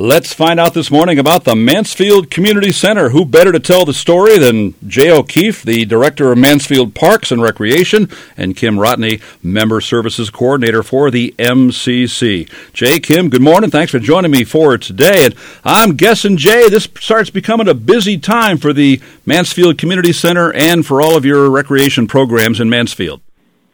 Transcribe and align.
Let's 0.00 0.32
find 0.32 0.60
out 0.60 0.74
this 0.74 0.92
morning 0.92 1.18
about 1.18 1.42
the 1.42 1.56
Mansfield 1.56 2.30
Community 2.30 2.70
Center. 2.70 3.08
Who 3.08 3.24
better 3.24 3.50
to 3.50 3.58
tell 3.58 3.84
the 3.84 3.92
story 3.92 4.38
than 4.38 4.76
Jay 4.86 5.10
O'Keefe, 5.10 5.64
the 5.64 5.84
Director 5.86 6.30
of 6.30 6.38
Mansfield 6.38 6.94
Parks 6.94 7.32
and 7.32 7.42
Recreation, 7.42 8.08
and 8.36 8.56
Kim 8.56 8.76
Rotney, 8.76 9.20
Member 9.42 9.80
Services 9.80 10.30
Coordinator 10.30 10.84
for 10.84 11.10
the 11.10 11.34
MCC. 11.36 12.48
Jay, 12.72 13.00
Kim, 13.00 13.28
good 13.28 13.42
morning. 13.42 13.70
Thanks 13.70 13.90
for 13.90 13.98
joining 13.98 14.30
me 14.30 14.44
for 14.44 14.78
today. 14.78 15.24
And 15.24 15.34
I'm 15.64 15.96
guessing, 15.96 16.36
Jay, 16.36 16.68
this 16.68 16.86
starts 17.00 17.30
becoming 17.30 17.66
a 17.66 17.74
busy 17.74 18.18
time 18.18 18.58
for 18.58 18.72
the 18.72 19.00
Mansfield 19.26 19.78
Community 19.78 20.12
Center 20.12 20.52
and 20.52 20.86
for 20.86 21.02
all 21.02 21.16
of 21.16 21.24
your 21.24 21.50
recreation 21.50 22.06
programs 22.06 22.60
in 22.60 22.70
Mansfield. 22.70 23.20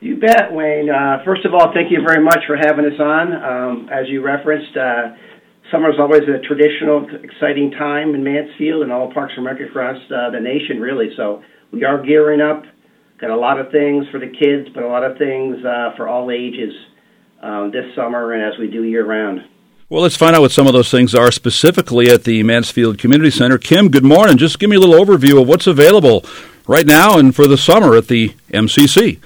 You 0.01 0.17
bet, 0.17 0.51
Wayne. 0.55 0.89
Uh, 0.89 1.23
first 1.23 1.45
of 1.45 1.53
all, 1.53 1.73
thank 1.75 1.91
you 1.91 2.01
very 2.01 2.25
much 2.25 2.41
for 2.47 2.57
having 2.57 2.87
us 2.87 2.99
on. 2.99 3.33
Um, 3.35 3.89
as 3.91 4.09
you 4.09 4.23
referenced, 4.23 4.75
uh, 4.75 5.17
Summer 5.75 5.91
is 5.91 5.99
always 5.99 6.23
a 6.23 6.39
traditional, 6.47 7.05
exciting 7.25 7.73
time 7.73 8.15
in 8.15 8.23
Mansfield 8.23 8.83
and 8.85 8.93
all 8.93 9.13
parks 9.13 9.33
and 9.37 9.45
rec 9.45 9.61
across 9.61 9.97
uh, 10.09 10.31
the 10.31 10.39
nation, 10.39 10.79
really. 10.81 11.09
So 11.17 11.43
we 11.73 11.83
are 11.83 12.01
gearing 12.01 12.41
up. 12.41 12.63
Got 13.21 13.31
a 13.31 13.37
lot 13.37 13.59
of 13.59 13.73
things 13.73 14.07
for 14.13 14.21
the 14.21 14.29
kids, 14.29 14.69
but 14.73 14.85
a 14.85 14.87
lot 14.87 15.03
of 15.03 15.19
things 15.19 15.65
uh, 15.65 15.97
for 15.97 16.07
all 16.07 16.31
ages 16.31 16.73
um, 17.43 17.73
this 17.73 17.93
summer 17.97 18.35
and 18.35 18.45
as 18.45 18.57
we 18.57 18.71
do 18.71 18.85
year 18.85 19.05
round. 19.05 19.41
Well, 19.89 20.03
let's 20.03 20.17
find 20.17 20.37
out 20.37 20.43
what 20.43 20.53
some 20.53 20.69
of 20.69 20.75
those 20.75 20.93
things 20.93 21.13
are 21.13 21.33
specifically 21.33 22.09
at 22.09 22.23
the 22.23 22.45
Mansfield 22.45 22.99
Community 22.99 23.33
Center. 23.33 23.59
Kim, 23.59 23.89
good 23.89 24.05
morning. 24.05 24.37
Just 24.37 24.61
give 24.61 24.71
me 24.71 24.77
a 24.77 24.81
little 24.81 25.05
overview 25.05 25.43
of 25.43 25.49
what's 25.49 25.67
available 25.67 26.25
right 26.69 26.87
now 26.87 27.19
and 27.19 27.35
for 27.35 27.49
the 27.49 27.59
summer 27.59 27.97
at 27.97 28.07
the 28.07 28.33
MCC. 28.53 29.21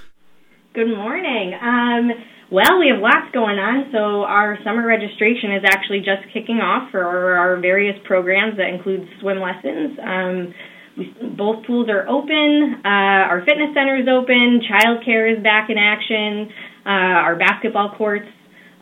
Good 0.73 0.96
morning. 0.96 1.52
Um, 1.60 2.10
well, 2.51 2.79
we 2.80 2.88
have 2.88 3.01
lots 3.01 3.29
going 3.33 3.61
on. 3.61 3.93
So 3.93 4.25
our 4.25 4.57
summer 4.65 4.87
registration 4.87 5.52
is 5.52 5.65
actually 5.69 6.01
just 6.01 6.25
kicking 6.33 6.65
off 6.65 6.91
for 6.91 7.05
our 7.05 7.61
various 7.61 7.97
programs 8.05 8.57
that 8.57 8.73
include 8.73 9.07
swim 9.21 9.38
lessons. 9.41 9.98
Um, 10.01 10.55
we, 10.96 11.13
both 11.37 11.66
pools 11.66 11.88
are 11.93 12.09
open. 12.09 12.80
Uh, 12.85 13.29
our 13.29 13.45
fitness 13.45 13.77
center 13.77 14.01
is 14.01 14.09
open. 14.09 14.65
Childcare 14.65 15.37
is 15.37 15.43
back 15.43 15.68
in 15.68 15.77
action. 15.77 16.49
Uh, 16.88 17.21
our 17.29 17.37
basketball 17.37 17.95
courts 17.96 18.27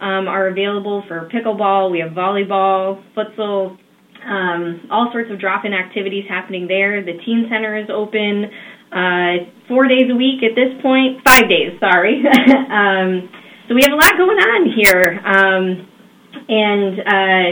um, 0.01 0.29
are 0.29 0.47
available 0.47 1.03
for 1.09 1.29
pickleball. 1.29 1.91
We 1.91 1.99
have 2.01 2.13
volleyball, 2.13 3.03
futsal, 3.17 3.77
um, 4.25 4.87
all 4.91 5.11
sorts 5.13 5.31
of 5.31 5.41
drop-in 5.41 5.75
activities 5.75 6.25
happening 6.29 6.69
there. 6.69 7.05
The 7.05 7.19
teen 7.25 7.47
center 7.51 7.77
is 7.77 7.91
open 7.91 8.47
uh, 8.93 9.51
four 9.67 9.89
days 9.89 10.07
a 10.11 10.15
week 10.15 10.43
at 10.43 10.55
this 10.55 10.71
point. 10.83 11.19
Five 11.27 11.49
days, 11.49 11.79
sorry. 11.81 12.23
so 13.69 13.75
we 13.75 13.83
have 13.83 13.93
a 13.93 13.99
lot 13.99 14.15
going 14.15 14.39
on 14.39 14.63
here, 14.71 15.19
um, 15.27 15.65
and 16.47 16.95
uh, 17.03 17.49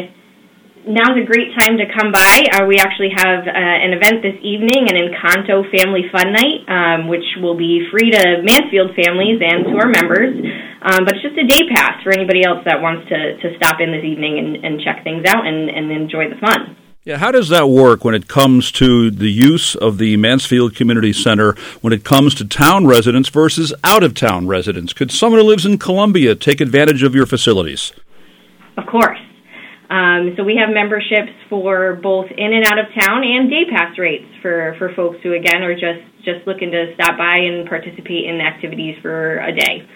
now's 0.87 1.19
a 1.19 1.27
great 1.27 1.51
time 1.59 1.75
to 1.81 1.91
come 1.91 2.13
by. 2.13 2.45
Uh, 2.55 2.71
we 2.71 2.79
actually 2.79 3.11
have 3.11 3.43
uh, 3.43 3.51
an 3.51 3.91
event 3.91 4.23
this 4.23 4.39
evening, 4.39 4.87
an 4.87 4.95
Encanto 4.95 5.67
Family 5.75 6.07
Fun 6.15 6.31
Night, 6.31 6.63
um, 6.71 7.09
which 7.09 7.25
will 7.43 7.57
be 7.57 7.89
free 7.91 8.15
to 8.15 8.43
Mansfield 8.47 8.95
families 8.95 9.43
and 9.43 9.67
to 9.67 9.75
our 9.75 9.91
members. 9.91 10.39
Um, 10.85 11.03
but 11.09 11.17
it's 11.17 11.25
just 11.25 11.39
a 11.41 11.49
day 11.49 11.67
pass 11.75 11.99
for 12.05 12.13
anybody 12.13 12.45
else 12.45 12.61
that 12.69 12.79
wants 12.85 13.09
to, 13.09 13.19
to 13.41 13.57
stop 13.57 13.81
in 13.81 13.91
this 13.91 14.05
evening 14.05 14.39
and, 14.39 14.63
and 14.63 14.81
check 14.85 15.03
things 15.03 15.25
out 15.27 15.47
and, 15.49 15.73
and 15.73 15.91
enjoy 15.91 16.29
the 16.29 16.37
fun. 16.39 16.77
Yeah, 17.07 17.19
how 17.19 17.33
does 17.33 17.51
that 17.51 17.69
work 17.69 18.03
when 18.03 18.15
it 18.15 18.29
comes 18.29 18.73
to 18.73 19.11
the 19.11 19.31
use 19.31 19.75
of 19.75 19.99
the 19.99 20.17
Mansfield 20.17 20.75
Community 20.75 21.13
Center 21.13 21.55
when 21.83 21.93
it 21.93 22.03
comes 22.03 22.35
to 22.37 22.47
town 22.47 22.87
residents 22.87 23.29
versus 23.29 23.75
out 23.85 24.03
of 24.03 24.15
town 24.15 24.47
residents? 24.47 24.95
Could 24.95 25.13
someone 25.13 25.39
who 25.39 25.47
lives 25.47 25.67
in 25.67 25.77
Columbia 25.77 26.35
take 26.35 26.63
advantage 26.63 27.03
of 27.03 27.15
your 27.15 27.27
facilities? 27.27 27.93
Of 28.79 28.87
course. 28.87 29.19
Um, 29.91 30.33
so 30.39 30.45
we 30.45 30.57
have 30.57 30.73
memberships 30.73 31.37
for 31.51 32.01
both 32.03 32.31
in 32.31 32.55
and 32.55 32.65
out 32.65 32.79
of 32.79 32.87
town 32.99 33.23
and 33.23 33.51
day 33.51 33.65
pass 33.71 33.99
rates 33.99 34.25
for, 34.41 34.75
for 34.79 34.95
folks 34.95 35.19
who 35.23 35.35
again 35.35 35.63
are 35.63 35.75
just, 35.75 36.01
just 36.25 36.47
looking 36.47 36.71
to 36.71 36.95
stop 36.95 37.19
by 37.19 37.37
and 37.37 37.69
participate 37.69 38.25
in 38.25 38.41
activities 38.41 38.97
for 39.03 39.41
a 39.41 39.55
day. 39.55 39.87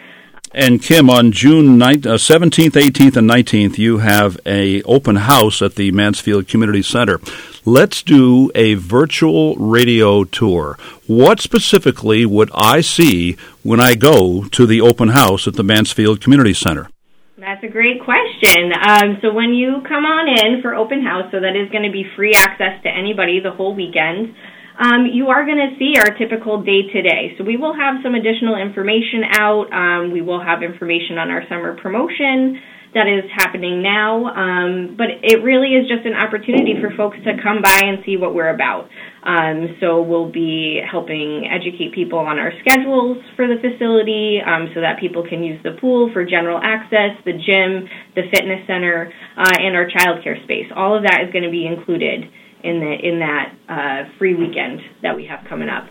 And 0.53 0.83
Kim, 0.83 1.11
on 1.11 1.31
June 1.31 1.79
9th, 1.79 2.07
uh, 2.07 2.15
17th, 2.15 2.73
18th, 2.73 3.17
and 3.17 3.29
19th, 3.29 3.77
you 3.77 3.99
have 3.99 4.39
a 4.47 4.83
open 4.85 5.17
house 5.17 5.61
at 5.61 5.75
the 5.75 5.91
Mansfield 5.91 6.49
Community 6.49 6.83
Center. 6.83 7.21
Let's 7.67 8.03
do 8.03 8.51
a 8.55 8.75
virtual 8.75 9.57
radio 9.57 10.25
tour. 10.25 10.79
What 11.07 11.41
specifically 11.41 12.25
would 12.25 12.51
I 12.55 12.81
see 12.81 13.37
when 13.63 13.79
I 13.79 13.95
go 13.95 14.45
to 14.45 14.67
the 14.67 14.81
open 14.81 15.09
house 15.09 15.47
at 15.47 15.55
the 15.55 15.63
Mansfield 15.63 16.23
Community 16.23 16.55
Center? 16.55 16.89
That's 17.37 17.63
a 17.63 17.69
great 17.69 18.03
question. 18.03 18.73
Um, 18.73 19.19
so 19.21 19.33
when 19.33 19.53
you 19.53 19.83
come 19.87 20.07
on 20.07 20.29
in 20.29 20.63
for 20.63 20.75
open 20.75 21.03
house, 21.03 21.31
so 21.31 21.41
that 21.41 21.57
is 21.57 21.71
going 21.71 21.85
to 21.85 21.93
be 21.93 22.05
free 22.17 22.33
access 22.35 22.83
to 22.85 22.89
anybody 22.89 23.41
the 23.41 23.53
whole 23.53 23.75
weekend 23.75 24.35
um, 24.79 25.07
you 25.13 25.29
are 25.29 25.45
going 25.45 25.59
to 25.59 25.77
see 25.79 25.99
our 25.99 26.17
typical 26.17 26.63
day 26.63 26.83
to 26.93 27.03
day. 27.03 27.35
So 27.37 27.45
we 27.45 27.57
will 27.57 27.75
have 27.75 27.97
some 28.03 28.15
additional 28.15 28.57
information 28.57 29.25
out. 29.35 29.67
Um, 29.73 30.13
we 30.13 30.23
will 30.23 30.43
have 30.43 30.63
information 30.63 31.19
on 31.19 31.31
our 31.31 31.43
summer 31.49 31.77
promotion 31.77 32.63
that 32.95 33.05
is 33.05 33.29
happening 33.35 33.83
now. 33.83 34.27
Um, 34.33 34.95
but 34.97 35.21
it 35.23 35.43
really 35.43 35.77
is 35.77 35.89
just 35.89 36.07
an 36.07 36.15
opportunity 36.15 36.75
for 36.81 36.95
folks 36.97 37.19
to 37.25 37.37
come 37.43 37.61
by 37.61 37.81
and 37.85 37.99
see 38.07 38.17
what 38.17 38.35
we're 38.35 38.55
about. 38.55 38.89
Um, 39.23 39.77
so 39.81 40.01
we'll 40.01 40.31
be 40.31 40.81
helping 40.81 41.45
educate 41.45 41.93
people 41.93 42.19
on 42.19 42.39
our 42.39 42.53
schedules 42.61 43.19
for 43.37 43.47
the 43.47 43.61
facility 43.61 44.41
um, 44.41 44.71
so 44.75 44.81
that 44.81 45.01
people 45.01 45.27
can 45.29 45.43
use 45.43 45.61
the 45.63 45.77
pool 45.81 46.11
for 46.13 46.25
general 46.25 46.61
access, 46.63 47.13
the 47.25 47.37
gym, 47.37 47.89
the 48.15 48.25
fitness 48.33 48.65
center, 48.67 49.13
uh, 49.37 49.59
and 49.61 49.77
our 49.77 49.87
childcare 49.91 50.43
space. 50.45 50.71
All 50.75 50.97
of 50.97 51.03
that 51.03 51.21
is 51.27 51.33
going 51.33 51.45
to 51.45 51.53
be 51.53 51.67
included 51.67 52.25
in 52.63 52.81
the 52.81 52.93
in 52.93 53.21
that 53.21 53.55
uh, 53.69 54.19
free 54.19 54.35
weekend 54.35 54.81
that 55.03 55.17
we 55.17 55.27
have 55.27 55.45
coming 55.49 55.69
up. 55.69 55.89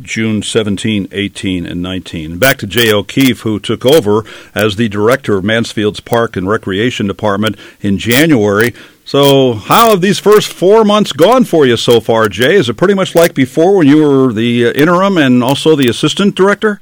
June 0.00 0.42
17, 0.42 1.08
18, 1.12 1.66
and 1.66 1.82
19. 1.82 2.38
Back 2.38 2.58
to 2.58 2.66
Jay 2.66 2.92
O'Keefe, 2.92 3.40
who 3.40 3.60
took 3.60 3.84
over 3.84 4.24
as 4.54 4.76
the 4.76 4.88
director 4.88 5.36
of 5.36 5.44
Mansfield's 5.44 6.00
Park 6.00 6.36
and 6.36 6.48
Recreation 6.48 7.06
Department 7.06 7.56
in 7.80 7.98
January. 7.98 8.74
So, 9.04 9.54
how 9.54 9.90
have 9.90 10.00
these 10.00 10.18
first 10.18 10.52
four 10.52 10.84
months 10.84 11.12
gone 11.12 11.44
for 11.44 11.66
you 11.66 11.76
so 11.76 12.00
far, 12.00 12.28
Jay? 12.28 12.54
Is 12.54 12.68
it 12.68 12.76
pretty 12.76 12.94
much 12.94 13.14
like 13.14 13.34
before 13.34 13.76
when 13.76 13.86
you 13.86 14.02
were 14.02 14.32
the 14.32 14.66
uh, 14.66 14.72
interim 14.72 15.18
and 15.18 15.42
also 15.42 15.76
the 15.76 15.88
assistant 15.88 16.34
director? 16.34 16.80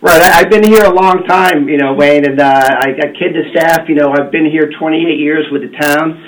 Right, 0.00 0.22
I've 0.22 0.50
been 0.50 0.64
here 0.64 0.84
a 0.84 0.92
long 0.92 1.24
time, 1.24 1.68
you 1.68 1.78
know, 1.78 1.94
Wayne, 1.94 2.26
and 2.26 2.38
uh, 2.38 2.44
I, 2.44 2.90
I 2.90 3.06
kid 3.18 3.32
the 3.34 3.50
staff. 3.50 3.88
You 3.88 3.94
know, 3.94 4.12
I've 4.12 4.30
been 4.30 4.44
here 4.44 4.70
28 4.78 5.18
years 5.18 5.46
with 5.50 5.62
the 5.62 5.76
town 5.78 6.22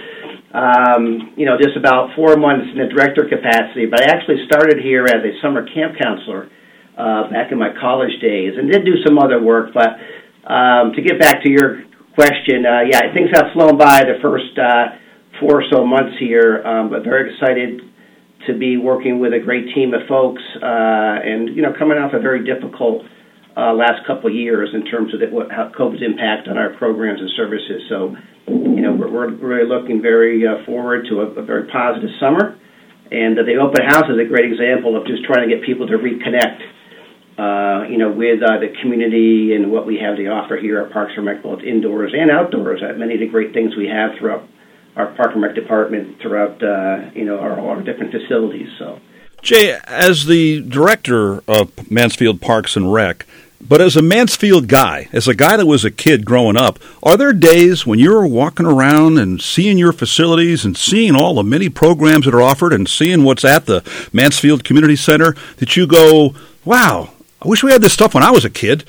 um, 0.53 1.35
you 1.37 1.47
know, 1.47 1.59
just 1.59 1.77
about 1.77 2.15
four 2.15 2.37
months 2.37 2.67
in 2.73 2.79
the 2.79 2.87
director 2.87 3.27
capacity, 3.29 3.87
but 3.87 4.03
I 4.03 4.15
actually 4.15 4.47
started 4.47 4.83
here 4.83 5.05
as 5.05 5.23
a 5.25 5.33
summer 5.43 5.67
camp 5.67 5.97
counselor 5.99 6.49
uh, 6.97 7.31
back 7.31 7.53
in 7.53 7.59
my 7.59 7.71
college 7.81 8.15
days 8.21 8.55
and 8.57 8.71
did 8.71 8.85
do 8.85 8.95
some 9.05 9.19
other 9.19 9.43
work. 9.43 9.75
But 9.75 9.99
um, 10.49 10.93
to 10.95 11.03
get 11.03 11.19
back 11.19 11.43
to 11.43 11.51
your 11.51 11.85
question, 12.15 12.65
uh, 12.65 12.89
yeah, 12.89 13.13
things 13.13 13.31
have 13.35 13.53
flown 13.53 13.77
by 13.77 14.05
the 14.05 14.19
first 14.23 14.57
uh, 14.59 14.97
four 15.41 15.61
or 15.61 15.65
so 15.71 15.85
months 15.85 16.17
here, 16.19 16.63
um, 16.65 16.91
but 16.91 17.05
very 17.05 17.35
excited 17.35 17.83
to 18.47 18.57
be 18.57 18.77
working 18.77 19.19
with 19.19 19.35
a 19.35 19.41
great 19.41 19.75
team 19.75 19.93
of 19.93 20.07
folks 20.09 20.43
uh, 20.63 21.19
and, 21.21 21.55
you 21.55 21.63
know, 21.63 21.73
coming 21.79 21.99
off 21.99 22.13
a 22.15 22.21
very 22.21 22.45
difficult 22.45 23.05
uh, 23.57 23.73
last 23.73 24.07
couple 24.07 24.29
of 24.29 24.37
years 24.37 24.71
in 24.75 24.85
terms 24.85 25.15
of 25.15 25.21
the, 25.21 25.27
what, 25.29 25.51
how 25.51 25.73
COVID's 25.73 26.03
impact 26.03 26.47
on 26.49 26.59
our 26.59 26.77
programs 26.77 27.21
and 27.21 27.31
services. 27.37 27.83
So, 27.89 28.15
you 28.47 28.83
know, 28.83 28.93
we're, 28.93 29.11
we're 29.11 29.31
really 29.35 29.69
looking 29.69 30.03
very 30.03 30.47
uh, 30.47 30.65
forward 30.67 31.07
to 31.09 31.23
a, 31.23 31.27
a 31.41 31.43
very 31.43 31.67
positive 31.69 32.11
summer. 32.21 32.59
And 33.11 33.39
uh, 33.39 33.43
the 33.45 33.57
open 33.57 33.85
house 33.87 34.11
is 34.11 34.19
a 34.19 34.29
great 34.29 34.51
example 34.53 34.97
of 34.97 35.07
just 35.07 35.25
trying 35.25 35.49
to 35.49 35.55
get 35.55 35.65
people 35.65 35.87
to 35.87 35.97
reconnect, 35.97 36.61
uh, 37.39 37.89
you 37.89 37.99
know, 37.99 38.13
with 38.13 38.43
uh, 38.43 38.59
the 38.59 38.75
community 38.83 39.55
and 39.55 39.71
what 39.71 39.87
we 39.87 39.99
have 39.99 40.17
to 40.17 40.27
offer 40.27 40.57
here 40.57 40.81
at 40.81 40.93
Parks 40.93 41.13
and 41.17 41.25
Rec, 41.25 41.43
both 41.43 41.63
indoors 41.63 42.13
and 42.15 42.31
outdoors. 42.31 42.83
At 42.83 42.99
many 42.99 43.15
of 43.15 43.21
the 43.21 43.29
great 43.29 43.55
things 43.55 43.77
we 43.77 43.87
have 43.89 44.19
throughout 44.19 44.49
our 44.97 45.15
Park 45.15 45.33
and 45.35 45.43
Rec 45.43 45.55
department, 45.55 46.21
throughout 46.21 46.63
uh, 46.63 47.11
you 47.15 47.25
know 47.25 47.39
our, 47.39 47.61
our 47.61 47.83
different 47.83 48.13
facilities. 48.13 48.69
So, 48.79 48.99
Jay, 49.43 49.79
as 49.85 50.25
the 50.25 50.63
director 50.63 51.43
of 51.47 51.91
Mansfield 51.91 52.41
Parks 52.41 52.77
and 52.77 52.93
Rec, 52.93 53.26
but 53.61 53.81
as 53.81 53.97
a 53.97 54.03
Mansfield 54.03 54.69
guy, 54.69 55.09
as 55.13 55.27
a 55.27 55.35
guy 55.35 55.57
that 55.57 55.67
was 55.67 55.85
a 55.85 55.91
kid 55.91 56.25
growing 56.25 56.57
up, 56.57 56.79
are 57.03 57.17
there 57.17 57.33
days 57.33 57.87
when 57.87 57.99
you're 57.99 58.27
walking 58.27 58.67
around 58.67 59.19
and 59.19 59.41
seeing 59.41 59.79
your 59.79 59.93
facilities 59.93 60.65
and 60.65 60.77
seeing 60.77 61.17
all 61.17 61.35
the 61.35 61.43
many 61.43 61.69
programs 61.69 62.27
that 62.27 62.35
are 62.35 62.43
offered 62.43 62.73
and 62.73 62.89
seeing 62.89 63.25
what's 63.25 63.45
at 63.45 63.67
the 63.67 63.83
Mansfield 64.13 64.63
Community 64.63 64.97
Center 64.97 65.35
that 65.57 65.77
you 65.77 65.87
go, 65.87 66.35
wow, 66.65 67.11
I 67.41 67.49
wish 67.49 67.63
we 67.63 67.73
had 67.73 67.83
this 67.83 67.93
stuff 67.93 68.15
when 68.15 68.23
I 68.23 68.31
was 68.31 68.45
a 68.45 68.51
kid? 68.51 68.85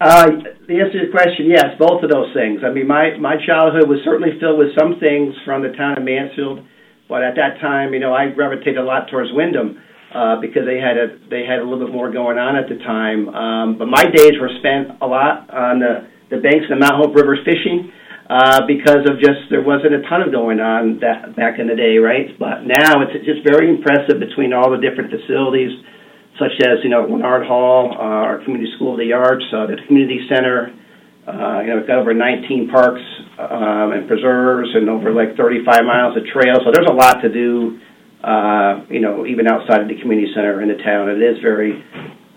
Uh, 0.00 0.30
the 0.66 0.80
answer 0.80 1.00
to 1.00 1.06
the 1.06 1.12
question, 1.12 1.46
yes, 1.46 1.78
both 1.78 2.02
of 2.02 2.10
those 2.10 2.34
things. 2.34 2.60
I 2.64 2.70
mean, 2.70 2.86
my, 2.86 3.16
my 3.16 3.36
childhood 3.46 3.88
was 3.88 4.00
certainly 4.04 4.38
filled 4.38 4.58
with 4.58 4.76
some 4.78 5.00
things 5.00 5.34
from 5.44 5.62
the 5.62 5.70
town 5.70 5.96
of 5.96 6.04
Mansfield, 6.04 6.66
but 7.08 7.22
at 7.22 7.36
that 7.36 7.60
time, 7.60 7.94
you 7.94 8.00
know, 8.00 8.12
I 8.12 8.28
gravitated 8.28 8.76
a 8.76 8.82
lot 8.82 9.08
towards 9.08 9.32
Windham 9.32 9.80
uh, 10.14 10.40
because 10.40 10.64
they 10.64 10.80
had 10.80 10.96
a 10.96 11.18
they 11.28 11.44
had 11.44 11.60
a 11.60 11.64
little 11.64 11.84
bit 11.84 11.92
more 11.92 12.10
going 12.10 12.38
on 12.38 12.56
at 12.56 12.68
the 12.68 12.76
time. 12.84 13.28
Um, 13.28 13.78
but 13.78 13.86
my 13.86 14.04
days 14.04 14.40
were 14.40 14.50
spent 14.58 14.98
a 15.00 15.06
lot 15.06 15.48
on 15.52 15.80
the 15.80 16.08
the 16.30 16.40
banks 16.40 16.68
of 16.68 16.76
the 16.76 16.80
Mount 16.80 16.96
Hope 17.00 17.14
River 17.16 17.36
fishing. 17.44 17.92
uh, 18.28 18.60
because 18.68 19.08
of 19.08 19.16
just 19.24 19.48
there 19.48 19.64
wasn't 19.64 19.94
a 19.96 20.02
ton 20.04 20.20
of 20.20 20.30
going 20.30 20.60
on 20.60 21.00
that 21.00 21.32
back 21.34 21.58
in 21.58 21.66
the 21.66 21.74
day, 21.74 21.96
right? 21.96 22.28
But 22.38 22.68
now 22.68 23.00
it's 23.00 23.16
just 23.24 23.40
very 23.40 23.72
impressive 23.72 24.20
between 24.20 24.52
all 24.52 24.68
the 24.68 24.76
different 24.76 25.08
facilities, 25.08 25.72
such 26.36 26.52
as 26.60 26.84
you 26.84 26.90
know 26.92 27.08
Leonard 27.08 27.48
Hall, 27.48 27.88
uh, 27.96 28.28
our 28.28 28.44
community 28.44 28.68
school 28.76 28.92
of 28.94 29.00
the 29.00 29.16
arts, 29.16 29.44
uh, 29.52 29.64
the 29.66 29.80
community 29.88 30.28
center. 30.28 30.76
Uh, 31.24 31.60
you 31.60 31.68
know, 31.68 31.76
we've 31.76 31.86
got 31.86 32.00
over 32.00 32.14
19 32.16 32.68
parks 32.72 33.04
um, 33.36 33.92
and 33.92 34.08
preserves, 34.08 34.68
and 34.72 34.88
over 34.88 35.12
like 35.12 35.36
35 35.36 35.84
miles 35.84 36.16
of 36.16 36.24
trails. 36.28 36.60
So 36.64 36.72
there's 36.72 36.88
a 36.88 36.96
lot 36.96 37.20
to 37.20 37.28
do. 37.32 37.80
Uh, 38.22 38.84
you 38.90 39.00
know, 39.00 39.26
even 39.26 39.46
outside 39.46 39.80
of 39.80 39.88
the 39.88 40.00
community 40.00 40.32
center 40.34 40.60
in 40.60 40.68
the 40.68 40.82
town, 40.82 41.08
it 41.08 41.22
is 41.22 41.40
very 41.40 41.84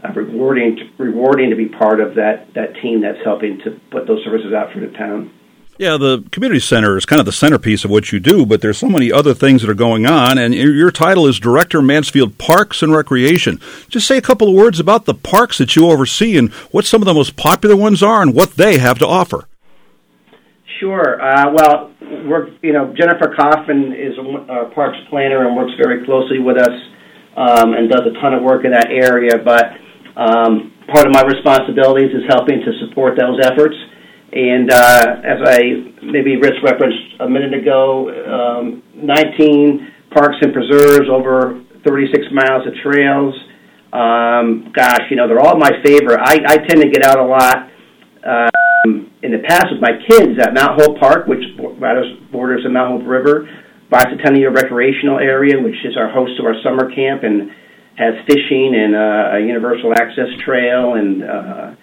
uh, 0.04 0.12
rewarding 0.14 0.78
rewarding 0.98 1.50
to 1.50 1.56
be 1.56 1.68
part 1.68 2.00
of 2.00 2.16
that 2.16 2.54
that 2.54 2.76
team 2.82 3.02
that's 3.02 3.24
helping 3.24 3.60
to 3.60 3.80
put 3.90 4.08
those 4.08 4.24
services 4.24 4.54
out 4.54 4.72
for 4.72 4.80
the 4.80 4.88
town. 4.98 5.32
Yeah, 5.78 5.98
the 5.98 6.24
community 6.32 6.60
center 6.60 6.96
is 6.96 7.06
kind 7.06 7.20
of 7.20 7.26
the 7.26 7.32
centerpiece 7.32 7.84
of 7.84 7.90
what 7.90 8.12
you 8.12 8.20
do, 8.20 8.46
but 8.46 8.62
there's 8.62 8.78
so 8.78 8.88
many 8.88 9.12
other 9.12 9.34
things 9.34 9.62
that 9.62 9.70
are 9.72 9.74
going 9.74 10.06
on, 10.06 10.38
and 10.38 10.54
your 10.54 10.92
title 10.92 11.26
is 11.26 11.40
Director 11.40 11.82
Mansfield 11.82 12.38
Parks 12.38 12.84
and 12.84 12.94
Recreation. 12.94 13.60
Just 13.90 14.08
say 14.08 14.18
a 14.18 14.22
couple 14.22 14.50
of 14.50 14.54
words 14.54 14.80
about 14.80 15.06
the 15.06 15.16
parks 15.16 15.58
that 15.58 15.76
you 15.76 15.90
oversee 15.90 16.38
and 16.38 16.52
what 16.70 16.86
some 16.86 17.02
of 17.02 17.08
the 17.08 17.16
most 17.16 17.36
popular 17.36 17.76
ones 17.76 18.04
are 18.04 18.22
and 18.22 18.36
what 18.36 18.58
they 18.58 18.78
have 18.78 19.00
to 19.00 19.08
offer. 19.08 19.48
Sure. 20.82 21.22
Uh, 21.22 21.54
well, 21.54 21.94
we're 22.26 22.58
you 22.66 22.74
know 22.74 22.92
Jennifer 22.98 23.30
Kaufman 23.38 23.94
is 23.94 24.18
a 24.18 24.74
parks 24.74 24.98
planner 25.12 25.46
and 25.46 25.56
works 25.56 25.74
very 25.78 26.04
closely 26.06 26.40
with 26.40 26.58
us 26.58 26.74
um, 27.38 27.78
and 27.78 27.86
does 27.88 28.02
a 28.02 28.20
ton 28.20 28.34
of 28.34 28.42
work 28.42 28.66
in 28.66 28.72
that 28.72 28.90
area. 28.90 29.38
But 29.38 29.78
um, 30.18 30.74
part 30.90 31.06
of 31.06 31.14
my 31.14 31.22
responsibilities 31.22 32.10
is 32.10 32.26
helping 32.34 32.66
to 32.66 32.72
support 32.82 33.14
those 33.14 33.38
efforts. 33.46 33.78
And 34.34 34.74
uh, 34.74 35.22
as 35.22 35.40
I 35.46 35.62
maybe 36.02 36.42
Rich 36.42 36.58
referenced 36.66 37.22
a 37.22 37.30
minute 37.30 37.54
ago, 37.54 38.10
um, 38.26 38.82
19 38.96 39.88
parks 40.18 40.38
and 40.42 40.52
preserves, 40.52 41.06
over 41.14 41.62
36 41.86 42.26
miles 42.34 42.66
of 42.66 42.74
trails. 42.82 43.36
Um, 43.94 44.74
gosh, 44.74 45.06
you 45.12 45.16
know, 45.16 45.28
they're 45.28 45.46
all 45.46 45.58
my 45.58 45.78
favorite. 45.86 46.18
I, 46.26 46.42
I 46.42 46.58
tend 46.58 46.82
to 46.82 46.90
get 46.90 47.06
out 47.06 47.20
a 47.20 47.28
lot 47.28 47.70
um, 48.26 48.51
the 49.42 49.68
with 49.72 49.82
my 49.82 49.98
kids 50.08 50.40
at 50.42 50.54
Mount 50.54 50.82
Hope 50.82 51.00
Park, 51.00 51.28
which 51.28 51.44
borders 51.58 52.64
the 52.64 52.70
Mount 52.70 53.02
Hope 53.02 53.10
River. 53.10 53.50
Bicentennial 53.92 54.56
Recreational 54.56 55.20
Area, 55.20 55.60
which 55.60 55.76
is 55.84 55.98
our 55.98 56.08
host 56.10 56.40
to 56.40 56.48
our 56.48 56.56
summer 56.64 56.88
camp 56.96 57.24
and 57.24 57.52
has 58.00 58.16
fishing 58.24 58.72
and 58.72 58.96
uh, 58.96 59.36
a 59.36 59.40
universal 59.44 59.92
access 59.92 60.32
trail 60.46 60.96
and 60.96 61.24
uh, 61.24 61.76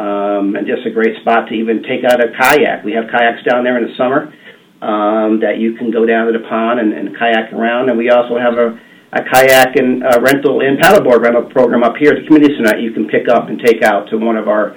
um, 0.00 0.56
and 0.56 0.64
just 0.66 0.86
a 0.88 0.90
great 0.90 1.20
spot 1.20 1.48
to 1.48 1.54
even 1.54 1.84
take 1.84 2.00
out 2.08 2.24
a 2.24 2.32
kayak. 2.32 2.84
We 2.84 2.96
have 2.96 3.04
kayaks 3.12 3.44
down 3.44 3.64
there 3.64 3.76
in 3.76 3.84
the 3.84 3.94
summer 4.00 4.32
um, 4.80 5.44
that 5.44 5.60
you 5.60 5.76
can 5.76 5.92
go 5.92 6.06
down 6.08 6.26
to 6.26 6.32
the 6.32 6.48
pond 6.48 6.80
and, 6.80 6.96
and 6.96 7.12
kayak 7.12 7.52
around, 7.52 7.90
and 7.90 7.98
we 8.00 8.08
also 8.08 8.40
have 8.40 8.56
a, 8.56 8.80
a 9.12 9.20
kayak 9.20 9.76
and 9.76 10.02
uh, 10.02 10.24
rental 10.24 10.64
and 10.64 10.80
paddleboard 10.80 11.20
rental 11.20 11.44
program 11.52 11.84
up 11.84 12.00
here 12.00 12.16
at 12.16 12.24
the 12.24 12.26
community 12.26 12.56
center 12.56 12.72
that 12.72 12.80
you 12.80 12.96
can 12.96 13.04
pick 13.12 13.28
up 13.28 13.52
and 13.52 13.60
take 13.60 13.84
out 13.84 14.08
to 14.08 14.16
one 14.16 14.40
of 14.40 14.48
our 14.48 14.72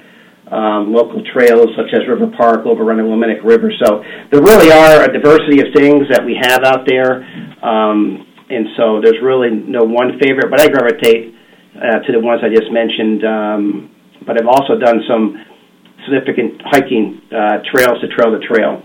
um, 0.50 0.94
local 0.94 1.22
trails 1.34 1.68
such 1.74 1.90
as 1.92 2.06
River 2.06 2.30
Park 2.36 2.62
the 2.64 2.70
Willimantic 2.70 3.42
River. 3.42 3.72
So 3.82 4.02
there 4.30 4.42
really 4.42 4.70
are 4.70 5.02
a 5.02 5.12
diversity 5.12 5.60
of 5.60 5.74
things 5.74 6.06
that 6.10 6.24
we 6.24 6.38
have 6.38 6.62
out 6.62 6.86
there, 6.86 7.26
um, 7.62 8.26
and 8.48 8.66
so 8.76 9.00
there's 9.02 9.18
really 9.22 9.50
no 9.50 9.82
one 9.82 10.18
favorite, 10.22 10.50
but 10.50 10.60
I 10.60 10.68
gravitate 10.68 11.34
uh, 11.74 11.98
to 12.06 12.10
the 12.12 12.20
ones 12.20 12.42
I 12.46 12.48
just 12.48 12.70
mentioned. 12.70 13.24
Um, 13.26 13.90
but 14.26 14.34
I've 14.40 14.50
also 14.50 14.78
done 14.78 15.02
some 15.06 15.38
significant 16.04 16.62
hiking 16.66 17.22
uh, 17.30 17.62
trails 17.70 18.02
to 18.02 18.08
trail 18.10 18.34
to 18.34 18.42
trail. 18.42 18.82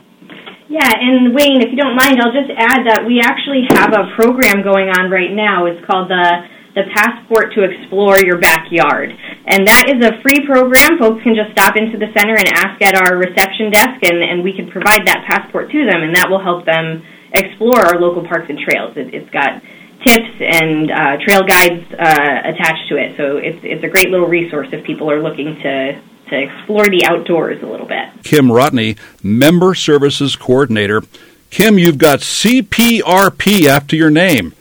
Yeah, 0.69 0.87
and 0.87 1.35
Wayne, 1.35 1.59
if 1.59 1.69
you 1.73 1.77
don't 1.77 1.99
mind, 1.99 2.21
I'll 2.23 2.31
just 2.31 2.47
add 2.47 2.87
that 2.87 3.03
we 3.03 3.19
actually 3.19 3.67
have 3.75 3.91
a 3.91 4.15
program 4.15 4.63
going 4.63 4.87
on 4.87 5.11
right 5.11 5.33
now. 5.33 5.67
It's 5.67 5.83
called 5.83 6.07
the 6.07 6.25
the 6.73 6.83
Passport 6.94 7.53
to 7.53 7.63
Explore 7.63 8.19
Your 8.19 8.38
Backyard. 8.38 9.12
And 9.45 9.68
that 9.68 9.91
is 9.91 10.00
a 10.06 10.21
free 10.21 10.45
program. 10.45 10.97
Folks 10.97 11.23
can 11.23 11.35
just 11.35 11.51
stop 11.51 11.75
into 11.75 11.97
the 11.97 12.12
center 12.15 12.35
and 12.35 12.47
ask 12.47 12.81
at 12.81 12.95
our 12.95 13.18
reception 13.18 13.71
desk, 13.71 14.00
and, 14.03 14.23
and 14.23 14.44
we 14.44 14.53
can 14.53 14.69
provide 14.69 15.06
that 15.07 15.25
passport 15.27 15.71
to 15.71 15.85
them, 15.85 16.03
and 16.03 16.15
that 16.15 16.29
will 16.29 16.41
help 16.41 16.65
them 16.65 17.03
explore 17.33 17.79
our 17.79 18.00
local 18.00 18.25
parks 18.25 18.50
and 18.50 18.59
trails. 18.59 18.95
It, 18.95 19.13
it's 19.13 19.29
got 19.31 19.62
tips 20.03 20.31
and 20.39 20.91
uh, 20.91 21.18
trail 21.23 21.44
guides 21.44 21.85
uh, 21.94 22.41
attached 22.45 22.89
to 22.89 22.97
it. 22.97 23.17
So 23.17 23.38
it's 23.38 23.59
it's 23.63 23.83
a 23.83 23.89
great 23.89 24.09
little 24.09 24.27
resource 24.27 24.69
if 24.71 24.85
people 24.85 25.12
are 25.12 25.21
looking 25.21 25.56
to 25.62 26.01
to 26.29 26.41
explore 26.41 26.88
the 26.88 27.03
outdoors 27.06 27.62
a 27.62 27.65
little 27.65 27.88
bit. 27.88 28.24
Kim 28.24 28.47
Rotney, 28.47 28.97
Member 29.21 29.75
Services 29.75 30.35
Coordinator. 30.35 31.03
Kim, 31.50 31.77
you've 31.77 31.97
got 31.97 32.19
CPRP 32.19 33.65
after 33.65 33.95
your 33.95 34.09
name. 34.09 34.53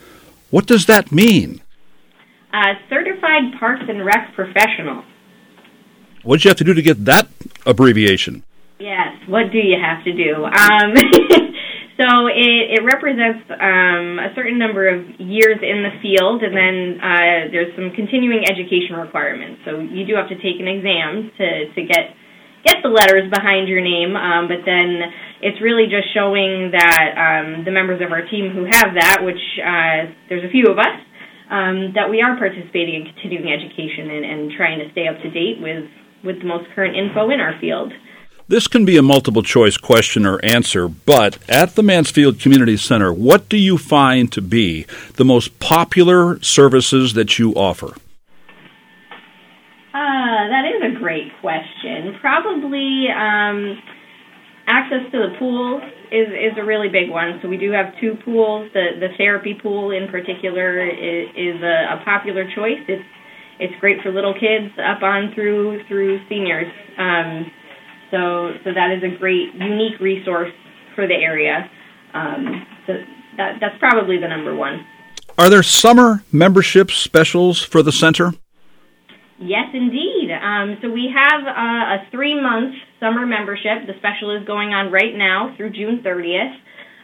What 0.50 0.66
does 0.66 0.86
that 0.86 1.12
mean? 1.12 1.60
Uh, 2.52 2.74
Certified 2.88 3.58
Parks 3.58 3.82
and 3.88 4.04
Rec 4.04 4.34
Professional. 4.34 5.04
What 6.22 6.36
did 6.36 6.44
you 6.44 6.48
have 6.50 6.58
to 6.58 6.64
do 6.64 6.74
to 6.74 6.82
get 6.82 7.04
that 7.04 7.28
abbreviation? 7.64 8.42
Yes, 8.78 9.16
what 9.28 9.52
do 9.52 9.58
you 9.58 9.76
have 9.80 10.04
to 10.04 10.12
do? 10.12 10.44
Um, 10.44 10.94
So 12.00 12.32
it, 12.32 12.80
it 12.80 12.82
represents 12.82 13.44
um, 13.52 14.16
a 14.16 14.32
certain 14.32 14.56
number 14.56 14.88
of 14.88 15.04
years 15.20 15.60
in 15.60 15.84
the 15.84 15.92
field, 16.00 16.40
and 16.40 16.56
then 16.56 16.96
uh, 16.96 17.52
there's 17.52 17.76
some 17.76 17.92
continuing 17.92 18.40
education 18.48 18.96
requirements. 18.96 19.60
So 19.68 19.84
you 19.84 20.08
do 20.08 20.16
have 20.16 20.32
to 20.32 20.38
take 20.40 20.56
an 20.64 20.68
exam 20.68 21.28
to, 21.36 21.48
to 21.76 21.80
get 21.84 22.16
get 22.64 22.80
the 22.82 22.88
letters 22.88 23.28
behind 23.28 23.68
your 23.68 23.80
name, 23.80 24.16
um, 24.16 24.48
but 24.48 24.64
then 24.64 25.00
it's 25.40 25.60
really 25.60 25.88
just 25.88 26.12
showing 26.12 26.72
that 26.72 27.08
um, 27.16 27.64
the 27.64 27.72
members 27.72 28.00
of 28.04 28.12
our 28.12 28.20
team 28.28 28.52
who 28.52 28.64
have 28.64 28.96
that, 28.96 29.20
which 29.24 29.40
uh, 29.60 30.12
there's 30.28 30.44
a 30.44 30.52
few 30.52 30.68
of 30.68 30.76
us, 30.76 31.00
um, 31.50 31.92
that 31.94 32.08
we 32.08 32.22
are 32.22 32.36
participating 32.38 32.94
in 32.94 33.12
continuing 33.12 33.52
education 33.52 34.10
and, 34.10 34.24
and 34.24 34.52
trying 34.56 34.78
to 34.78 34.90
stay 34.92 35.08
up 35.08 35.20
to 35.22 35.30
date 35.30 35.60
with, 35.60 35.84
with 36.24 36.38
the 36.38 36.46
most 36.46 36.70
current 36.74 36.96
info 36.96 37.30
in 37.30 37.40
our 37.40 37.58
field. 37.60 37.92
This 38.46 38.66
can 38.66 38.84
be 38.84 38.96
a 38.96 39.02
multiple 39.02 39.42
choice 39.42 39.76
question 39.76 40.26
or 40.26 40.44
answer, 40.44 40.88
but 40.88 41.38
at 41.48 41.76
the 41.76 41.84
Mansfield 41.84 42.40
Community 42.40 42.76
Center, 42.76 43.12
what 43.12 43.48
do 43.48 43.56
you 43.56 43.78
find 43.78 44.32
to 44.32 44.42
be 44.42 44.86
the 45.14 45.24
most 45.24 45.60
popular 45.60 46.40
services 46.42 47.12
that 47.14 47.38
you 47.38 47.52
offer? 47.54 47.94
Uh, 49.92 50.48
that 50.48 50.64
is 50.66 50.82
a 50.82 50.98
great 50.98 51.30
question. 51.40 52.16
Probably 52.20 53.06
um, 53.16 53.80
access 54.70 55.10
to 55.10 55.18
the 55.18 55.34
pool 55.38 55.82
is, 56.14 56.28
is 56.30 56.54
a 56.56 56.64
really 56.64 56.88
big 56.88 57.10
one. 57.10 57.40
So 57.42 57.48
we 57.48 57.58
do 57.58 57.72
have 57.72 57.92
two 58.00 58.14
pools. 58.24 58.70
The 58.72 59.02
the 59.02 59.08
therapy 59.18 59.58
pool 59.60 59.90
in 59.90 60.06
particular 60.08 60.78
is, 60.86 61.28
is 61.34 61.58
a, 61.62 61.98
a 61.98 62.04
popular 62.04 62.46
choice. 62.54 62.78
It's 62.86 63.02
it's 63.58 63.74
great 63.80 64.00
for 64.02 64.12
little 64.14 64.34
kids 64.34 64.72
up 64.78 65.02
on 65.02 65.34
through 65.34 65.82
through 65.88 66.22
seniors. 66.28 66.70
Um, 66.96 67.50
so, 68.10 68.52
so 68.64 68.74
that 68.74 68.90
is 68.90 69.02
a 69.04 69.16
great, 69.16 69.54
unique 69.54 70.00
resource 70.00 70.52
for 70.94 71.06
the 71.06 71.14
area. 71.14 71.70
Um, 72.12 72.66
so 72.86 72.94
that, 73.36 73.58
that's 73.60 73.78
probably 73.78 74.18
the 74.18 74.28
number 74.28 74.54
one. 74.54 74.84
Are 75.38 75.48
there 75.48 75.62
summer 75.62 76.24
membership 76.32 76.90
specials 76.90 77.62
for 77.62 77.82
the 77.82 77.92
center? 77.92 78.32
Yes, 79.38 79.68
indeed. 79.72 80.30
Um, 80.32 80.76
so 80.82 80.90
we 80.90 81.10
have 81.14 81.46
uh, 81.46 82.04
a 82.04 82.10
three 82.10 82.38
month 82.38 82.74
summer 83.00 83.26
membership. 83.26 83.88
The 83.88 83.96
special 83.98 84.36
is 84.36 84.46
going 84.46 84.70
on 84.70 84.92
right 84.92 85.16
now 85.16 85.54
through 85.56 85.70
June 85.70 86.02
30th. 86.04 86.54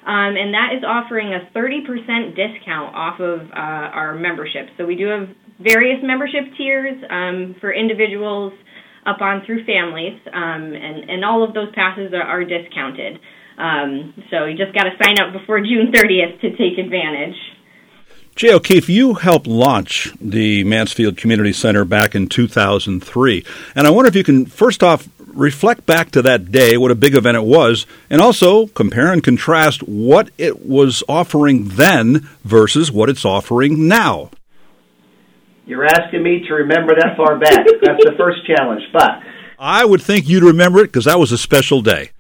Um, 0.07 0.38
and 0.38 0.55
that 0.55 0.71
is 0.79 0.85
offering 0.87 1.35
a 1.35 1.50
30% 1.50 2.37
discount 2.37 2.95
off 2.95 3.19
of 3.19 3.50
uh, 3.50 3.91
our 3.91 4.15
membership. 4.15 4.71
So 4.79 4.87
we 4.87 4.95
do 4.95 5.07
have 5.09 5.29
various 5.59 5.99
membership 6.05 6.45
tiers 6.57 6.95
um, 7.11 7.57
for 7.61 7.73
individuals 7.73 8.53
up 9.05 9.21
on 9.21 9.43
through 9.47 9.65
families, 9.65 10.19
um, 10.33 10.75
and 10.75 11.09
and 11.09 11.25
all 11.25 11.43
of 11.43 11.55
those 11.55 11.73
passes 11.75 12.12
are, 12.12 12.23
are 12.23 12.45
discounted. 12.45 13.19
Um, 13.57 14.15
so 14.31 14.45
you 14.45 14.57
just 14.57 14.75
got 14.75 14.85
to 14.85 14.91
sign 15.03 15.19
up 15.19 15.33
before 15.33 15.61
June 15.61 15.93
30th 15.95 16.41
to 16.43 16.50
take 16.57 16.79
advantage. 16.79 17.37
Jay 18.35 18.53
O'Keefe, 18.53 18.91
you 18.91 19.15
helped 19.15 19.47
launch 19.47 20.12
the 20.21 20.62
Mansfield 20.65 21.17
Community 21.17 21.55
Center 21.55 21.87
back 21.87 22.15
in 22.15 22.29
2003. 22.29 23.45
And 23.75 23.87
I 23.87 23.91
wonder 23.91 24.09
if 24.09 24.15
you 24.15 24.23
can, 24.23 24.45
first 24.45 24.83
off, 24.83 25.09
reflect 25.37 25.87
back 25.87 26.11
to 26.12 26.23
that 26.23 26.50
day, 26.50 26.76
what 26.76 26.90
a 26.90 26.95
big 26.95 27.14
event 27.14 27.37
it 27.37 27.45
was, 27.45 27.87
and 28.11 28.21
also 28.21 28.66
compare 28.69 29.12
and 29.12 29.23
contrast 29.23 29.83
what 29.83 30.31
it 30.38 30.66
was 30.66 31.02
offering 31.09 31.69
then 31.69 32.28
versus 32.45 32.90
what 32.90 33.09
it's 33.09 33.25
offering 33.25 33.87
now. 33.88 34.31
You're 35.66 35.85
asking 35.85 36.23
me 36.23 36.45
to 36.47 36.55
remember 36.55 36.95
that 36.95 37.16
far 37.16 37.38
back. 37.38 37.66
That's 37.83 38.05
the 38.05 38.14
first 38.16 38.47
challenge. 38.47 38.83
But 38.93 39.21
I 39.59 39.85
would 39.85 40.02
think 40.02 40.28
you'd 40.28 40.45
remember 40.45 40.81
it 40.81 40.88
because 40.88 41.07
that 41.07 41.19
was 41.19 41.33
a 41.33 41.38
special 41.38 41.83
day. 41.83 42.11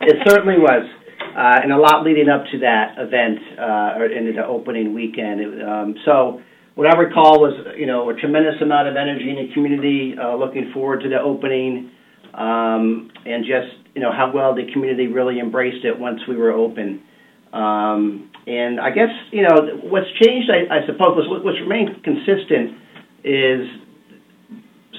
It 0.00 0.16
certainly 0.26 0.58
was, 0.58 0.88
uh, 1.36 1.60
and 1.62 1.72
a 1.72 1.78
lot 1.78 2.04
leading 2.04 2.28
up 2.28 2.44
to 2.52 2.58
that 2.60 2.94
event 2.98 3.38
uh, 3.58 3.98
or 3.98 4.06
into 4.06 4.32
the 4.32 4.44
opening 4.44 4.94
weekend. 4.94 5.40
It, 5.40 5.62
um, 5.62 5.94
so 6.04 6.40
what 6.74 6.86
I 6.86 6.98
recall 6.98 7.40
was, 7.40 7.54
you 7.76 7.86
know, 7.86 8.08
a 8.10 8.14
tremendous 8.14 8.54
amount 8.62 8.88
of 8.88 8.96
energy 8.96 9.30
in 9.30 9.46
the 9.46 9.52
community, 9.54 10.14
uh, 10.16 10.36
looking 10.36 10.70
forward 10.72 11.02
to 11.02 11.08
the 11.08 11.20
opening. 11.20 11.90
Um, 12.38 13.10
and 13.26 13.44
just 13.44 13.74
you 13.94 14.00
know 14.00 14.12
how 14.12 14.30
well 14.32 14.54
the 14.54 14.70
community 14.72 15.08
really 15.08 15.40
embraced 15.40 15.84
it 15.84 15.98
once 15.98 16.20
we 16.28 16.36
were 16.36 16.52
open. 16.52 17.02
Um, 17.52 18.30
and 18.46 18.78
I 18.78 18.90
guess 18.90 19.10
you 19.32 19.42
know 19.42 19.82
what's 19.82 20.06
changed, 20.22 20.48
I, 20.48 20.82
I 20.82 20.86
suppose, 20.86 21.26
what's, 21.28 21.60
remained 21.60 22.04
consistent 22.04 22.78
is 23.24 23.66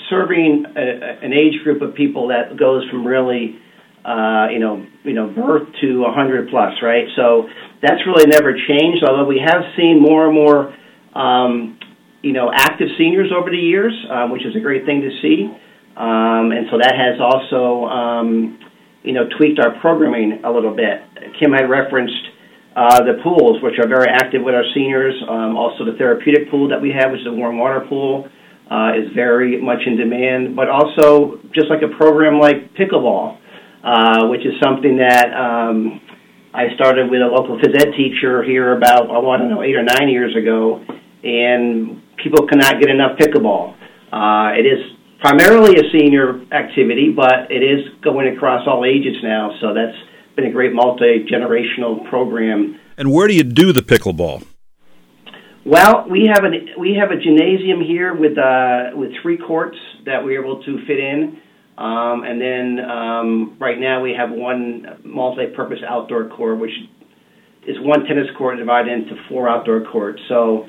serving 0.10 0.66
a, 0.76 1.26
an 1.26 1.32
age 1.32 1.64
group 1.64 1.82
of 1.82 1.96
people 1.96 2.28
that 2.28 2.58
goes 2.58 2.88
from 2.90 3.08
really, 3.08 3.56
uh, 4.04 4.48
you 4.52 4.60
know, 4.60 4.86
you 5.04 5.14
know, 5.14 5.28
birth 5.28 5.68
to 5.82 6.02
100 6.02 6.50
plus, 6.50 6.74
right? 6.82 7.06
So 7.16 7.48
that's 7.82 8.02
really 8.06 8.26
never 8.26 8.54
changed. 8.68 9.04
Although 9.08 9.26
we 9.26 9.40
have 9.40 9.62
seen 9.78 10.02
more 10.02 10.26
and 10.26 10.36
more, 10.36 10.76
um, 11.16 11.80
you 12.22 12.34
know, 12.34 12.52
active 12.54 12.90
seniors 12.98 13.32
over 13.32 13.50
the 13.50 13.58
years, 13.58 13.94
uh, 14.12 14.28
which 14.28 14.46
is 14.46 14.56
a 14.56 14.60
great 14.60 14.86
thing 14.86 15.02
to 15.02 15.10
see. 15.22 15.48
Um, 16.00 16.56
and 16.56 16.72
so 16.72 16.80
that 16.80 16.96
has 16.96 17.20
also, 17.20 17.84
um, 17.92 18.58
you 19.04 19.12
know, 19.12 19.28
tweaked 19.38 19.60
our 19.60 19.78
programming 19.82 20.40
a 20.46 20.52
little 20.52 20.74
bit. 20.74 21.04
Kim 21.38 21.52
had 21.52 21.70
referenced 21.70 22.24
uh, 22.76 23.04
the 23.04 23.20
pools, 23.22 23.62
which 23.62 23.76
are 23.84 23.88
very 23.88 24.08
active 24.08 24.42
with 24.42 24.56
our 24.56 24.64
seniors. 24.74 25.14
Um, 25.28 25.58
also, 25.58 25.84
the 25.84 25.98
therapeutic 25.98 26.50
pool 26.50 26.70
that 26.70 26.82
we 26.82 26.96
have, 26.96 27.12
which 27.12 27.22
is 27.22 27.28
a 27.28 27.36
warm 27.36 27.60
water 27.60 27.84
pool 27.90 28.30
uh, 28.72 28.96
is 28.96 29.12
very 29.14 29.60
much 29.62 29.80
in 29.86 29.98
demand, 29.98 30.56
but 30.56 30.70
also 30.70 31.42
just 31.54 31.68
like 31.70 31.82
a 31.84 31.92
program 31.98 32.40
like 32.40 32.74
pickleball, 32.76 33.38
uh, 33.84 34.28
which 34.32 34.46
is 34.48 34.54
something 34.64 34.98
that 35.04 35.28
um, 35.36 36.00
I 36.54 36.74
started 36.76 37.12
with 37.12 37.20
a 37.20 37.28
local 37.28 37.60
phys 37.60 37.76
ed 37.76 37.92
teacher 37.98 38.42
here 38.44 38.78
about, 38.78 39.10
oh, 39.10 39.30
I 39.30 39.38
don't 39.38 39.50
know, 39.50 39.64
eight 39.64 39.76
or 39.76 39.84
nine 39.84 40.08
years 40.08 40.32
ago, 40.36 40.80
and 41.24 42.02
people 42.24 42.48
cannot 42.48 42.80
get 42.80 42.90
enough 42.90 43.18
pickleball. 43.18 43.76
Uh, 44.14 44.56
it 44.56 44.64
is 44.64 44.96
primarily 45.22 45.76
a 45.76 45.84
senior 45.92 46.42
activity, 46.52 47.12
but 47.16 47.52
it 47.52 47.64
is 47.64 47.88
going 48.02 48.36
across 48.36 48.68
all 48.68 48.86
ages 48.86 49.18
now, 49.24 49.52
so 49.62 49.74
that's 49.74 49.98
been 50.36 50.46
a 50.46 50.52
great 50.52 50.74
multi 50.74 51.26
generational 51.26 52.08
program. 52.10 52.80
And 52.98 53.12
where 53.12 53.28
do 53.28 53.34
you 53.34 53.44
do 53.44 53.74
the 53.74 53.82
pickleball? 53.82 54.46
Well, 55.66 56.08
we 56.10 56.30
have 56.34 56.44
a 56.46 56.80
we 56.80 56.96
have 57.00 57.12
a 57.12 57.22
gymnasium 57.22 57.82
here 57.82 58.16
with 58.16 58.38
uh, 58.38 58.96
with 58.96 59.12
three 59.22 59.38
courts 59.38 59.78
that 60.06 60.24
we're 60.24 60.42
able 60.42 60.64
to 60.64 60.86
fit 60.88 61.00
in, 61.00 61.38
um, 61.78 62.24
and 62.24 62.42
then 62.42 62.80
um, 62.90 63.58
right 63.60 63.78
now 63.78 64.02
we 64.02 64.14
have 64.18 64.32
one 64.32 65.00
multi-purpose 65.04 65.80
outdoor 65.88 66.30
court, 66.30 66.60
which 66.60 66.72
is 67.68 67.76
one 67.82 68.06
tennis 68.06 68.28
court 68.38 68.58
divided 68.58 68.92
into 68.92 69.16
four 69.28 69.50
outdoor 69.50 69.84
courts. 69.92 70.22
So 70.30 70.68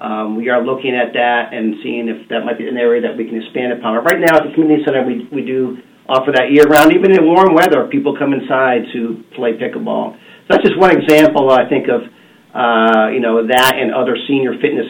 um, 0.00 0.36
we 0.36 0.48
are 0.48 0.62
looking 0.62 0.94
at 0.94 1.12
that 1.14 1.50
and 1.52 1.74
seeing 1.82 2.08
if 2.08 2.28
that 2.28 2.46
might 2.46 2.58
be 2.58 2.68
an 2.68 2.76
area 2.76 3.02
that 3.02 3.16
we 3.16 3.26
can 3.26 3.42
expand 3.42 3.72
upon. 3.72 3.98
But 3.98 4.14
right 4.14 4.20
now 4.20 4.38
at 4.38 4.44
the 4.46 4.54
community 4.54 4.82
center, 4.86 5.02
we 5.04 5.26
we 5.32 5.42
do 5.42 5.78
offer 6.08 6.32
that 6.32 6.50
year 6.50 6.64
round, 6.64 6.94
even 6.94 7.12
in 7.12 7.26
warm 7.26 7.54
weather. 7.54 7.86
People 7.90 8.16
come 8.16 8.32
inside 8.32 8.88
to 8.94 9.22
play 9.34 9.58
pickleball. 9.58 10.14
So 10.14 10.56
that's 10.56 10.64
just 10.64 10.78
one 10.78 10.94
example, 10.94 11.50
I 11.50 11.68
think, 11.68 11.88
of 11.88 12.06
uh, 12.54 13.08
you 13.12 13.20
know, 13.20 13.46
that 13.46 13.74
and 13.76 13.92
other 13.92 14.16
senior 14.26 14.54
fitness, 14.60 14.86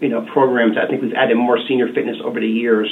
you 0.00 0.08
know, 0.08 0.26
programs. 0.32 0.76
I 0.76 0.86
think 0.86 1.02
we've 1.02 1.16
added 1.16 1.36
more 1.36 1.58
senior 1.66 1.88
fitness 1.94 2.16
over 2.22 2.40
the 2.40 2.46
years. 2.46 2.88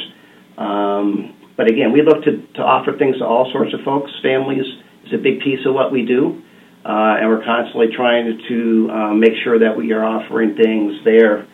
Um, 0.56 1.36
but 1.56 1.70
again, 1.70 1.92
we 1.92 2.02
look 2.02 2.24
to, 2.24 2.42
to 2.54 2.62
offer 2.62 2.96
things 2.96 3.18
to 3.18 3.24
all 3.24 3.50
sorts 3.52 3.74
of 3.74 3.80
folks. 3.84 4.10
Families 4.22 4.64
is 5.06 5.12
a 5.12 5.18
big 5.18 5.40
piece 5.40 5.60
of 5.66 5.74
what 5.74 5.92
we 5.92 6.06
do. 6.06 6.40
Uh, 6.88 7.20
and 7.20 7.28
we're 7.28 7.44
constantly 7.44 7.88
trying 7.94 8.40
to 8.48 8.90
uh, 8.90 9.12
make 9.12 9.34
sure 9.44 9.58
that 9.58 9.76
we 9.76 9.92
are 9.92 10.02
offering 10.02 10.56
things 10.56 10.94
there, 11.04 11.46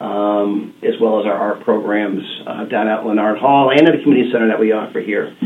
um, 0.00 0.74
as 0.82 0.94
well 0.98 1.20
as 1.20 1.26
our 1.26 1.34
art 1.34 1.60
programs 1.64 2.22
uh, 2.46 2.64
down 2.64 2.88
at 2.88 3.04
Leonard 3.04 3.38
Hall 3.38 3.70
and 3.70 3.86
at 3.86 3.92
the 3.94 4.02
community 4.02 4.32
center 4.32 4.48
that 4.48 4.58
we 4.58 4.72
offer 4.72 5.00
here. 5.00 5.36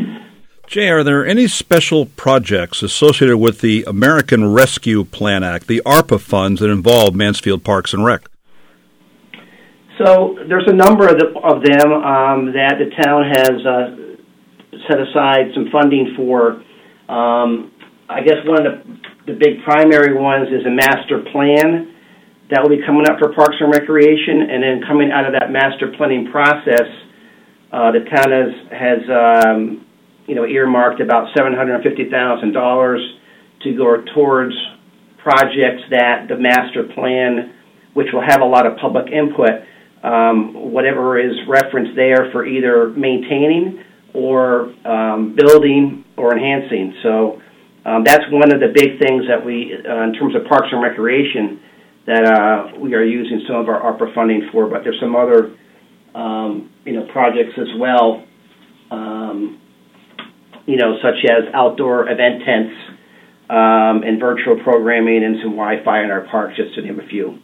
Jay, 0.69 0.89
are 0.89 1.03
there 1.03 1.27
any 1.27 1.49
special 1.49 2.07
projects 2.07 2.81
associated 2.81 3.39
with 3.39 3.61
the 3.61 3.83
American 3.89 4.53
Rescue 4.53 5.03
Plan 5.03 5.43
Act, 5.43 5.67
the 5.67 5.83
ARPA 5.85 6.21
funds 6.21 6.61
that 6.61 6.71
involve 6.71 7.17
Mansfield 7.17 7.65
Parks 7.65 7.93
and 7.93 8.05
Rec? 8.05 8.29
So 9.99 10.39
there's 10.49 10.69
a 10.69 10.73
number 10.73 11.09
of, 11.09 11.19
the, 11.19 11.27
of 11.43 11.63
them 11.65 11.93
um, 11.93 12.53
that 12.53 12.77
the 12.79 12.91
town 13.03 13.25
has 13.29 13.67
uh, 13.67 13.97
set 14.89 15.01
aside 15.01 15.53
some 15.55 15.71
funding 15.73 16.15
for. 16.17 16.63
Um, 17.09 17.73
I 18.09 18.21
guess 18.23 18.37
one 18.45 18.67
of 18.67 18.87
the, 18.87 19.14
the 19.27 19.35
big 19.35 19.65
primary 19.65 20.15
ones 20.15 20.49
is 20.49 20.67
a 20.67 20.71
master 20.71 21.25
plan 21.33 21.95
that 22.51 22.61
will 22.63 22.71
be 22.71 22.85
coming 22.85 23.09
up 23.09 23.19
for 23.19 23.33
Parks 23.33 23.57
and 23.61 23.73
Recreation, 23.73 24.51
and 24.51 24.63
then 24.63 24.83
coming 24.87 25.11
out 25.11 25.25
of 25.25 25.33
that 25.33 25.51
master 25.51 25.93
planning 25.97 26.31
process, 26.31 26.87
uh, 27.73 27.91
the 27.91 28.05
town 28.05 28.31
has 28.31 28.53
has 28.71 29.01
um, 29.09 29.85
you 30.27 30.35
know, 30.35 30.47
earmarked 30.47 31.01
about 31.01 31.35
$750,000 31.37 33.19
to 33.63 33.77
go 33.77 33.97
towards 34.15 34.55
projects 35.19 35.83
that 35.91 36.27
the 36.29 36.37
master 36.37 36.85
plan, 36.95 37.55
which 37.95 38.09
will 38.13 38.25
have 38.27 38.41
a 38.41 38.45
lot 38.45 38.67
of 38.67 38.77
public 38.79 39.07
input, 39.13 39.65
um, 40.03 40.73
whatever 40.73 41.19
is 41.19 41.33
referenced 41.49 41.97
there 41.97 42.31
for 42.33 42.47
either 42.47 42.89
maintaining 42.91 43.83
or 44.13 44.73
um, 44.87 45.35
building 45.35 46.05
or 46.17 46.37
enhancing. 46.37 46.95
So 47.03 47.41
um, 47.85 48.05
that's 48.05 48.25
one 48.31 48.53
of 48.53 48.61
the 48.61 48.73
big 48.75 48.99
things 48.99 49.25
that 49.29 49.45
we, 49.45 49.75
uh, 49.75 50.05
in 50.05 50.15
terms 50.15 50.35
of 50.35 50.47
parks 50.47 50.69
and 50.73 50.83
recreation, 50.83 51.61
that 52.07 52.25
uh, 52.25 52.79
we 52.79 52.95
are 52.95 53.05
using 53.05 53.43
some 53.47 53.57
of 53.57 53.69
our 53.69 53.81
ARPA 53.81 54.15
funding 54.15 54.49
for. 54.53 54.69
But 54.69 54.85
there's 54.85 55.01
some 55.01 55.17
other, 55.17 55.57
um, 56.15 56.71
you 56.85 56.93
know, 56.93 57.07
projects 57.13 57.59
as 57.59 57.69
well 57.79 58.25
um, 58.91 59.61
you 60.67 60.77
know, 60.77 60.97
such 61.03 61.25
as 61.25 61.53
outdoor 61.53 62.09
event 62.09 62.43
tents 62.45 62.75
um, 63.51 64.03
and 64.03 64.19
virtual 64.19 64.63
programming 64.63 65.25
and 65.25 65.37
some 65.43 65.53
Wi-Fi 65.53 66.03
in 66.03 66.11
our 66.11 66.23
parks, 66.23 66.57
just 66.57 66.75
to 66.75 66.83
name 66.83 67.01
a 67.01 67.07
few. 67.07 67.39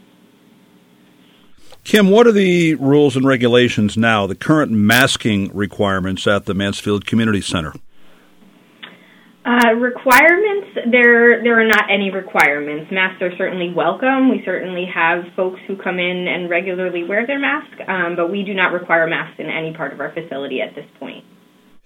Kim, 1.84 2.10
what 2.10 2.26
are 2.26 2.32
the 2.32 2.74
rules 2.74 3.16
and 3.16 3.26
regulations 3.26 3.96
now, 3.96 4.26
the 4.26 4.34
current 4.34 4.70
masking 4.70 5.50
requirements 5.54 6.26
at 6.26 6.44
the 6.44 6.54
Mansfield 6.54 7.06
Community 7.06 7.40
Center? 7.40 7.72
Uh, 9.42 9.72
requirements, 9.72 10.68
there 10.92 11.42
there 11.42 11.58
are 11.60 11.66
not 11.66 11.84
any 11.90 12.10
requirements. 12.10 12.92
Masks 12.92 13.22
are 13.22 13.34
certainly 13.38 13.72
welcome. 13.74 14.28
We 14.28 14.42
certainly 14.44 14.84
have 14.94 15.24
folks 15.34 15.60
who 15.66 15.76
come 15.76 15.98
in 15.98 16.28
and 16.28 16.50
regularly 16.50 17.04
wear 17.04 17.26
their 17.26 17.38
mask, 17.38 17.72
um, 17.88 18.16
but 18.16 18.30
we 18.30 18.42
do 18.44 18.52
not 18.52 18.72
require 18.72 19.06
masks 19.06 19.36
in 19.38 19.46
any 19.46 19.72
part 19.72 19.94
of 19.94 20.00
our 20.00 20.12
facility 20.12 20.60
at 20.60 20.74
this 20.74 20.84
point. 20.98 21.24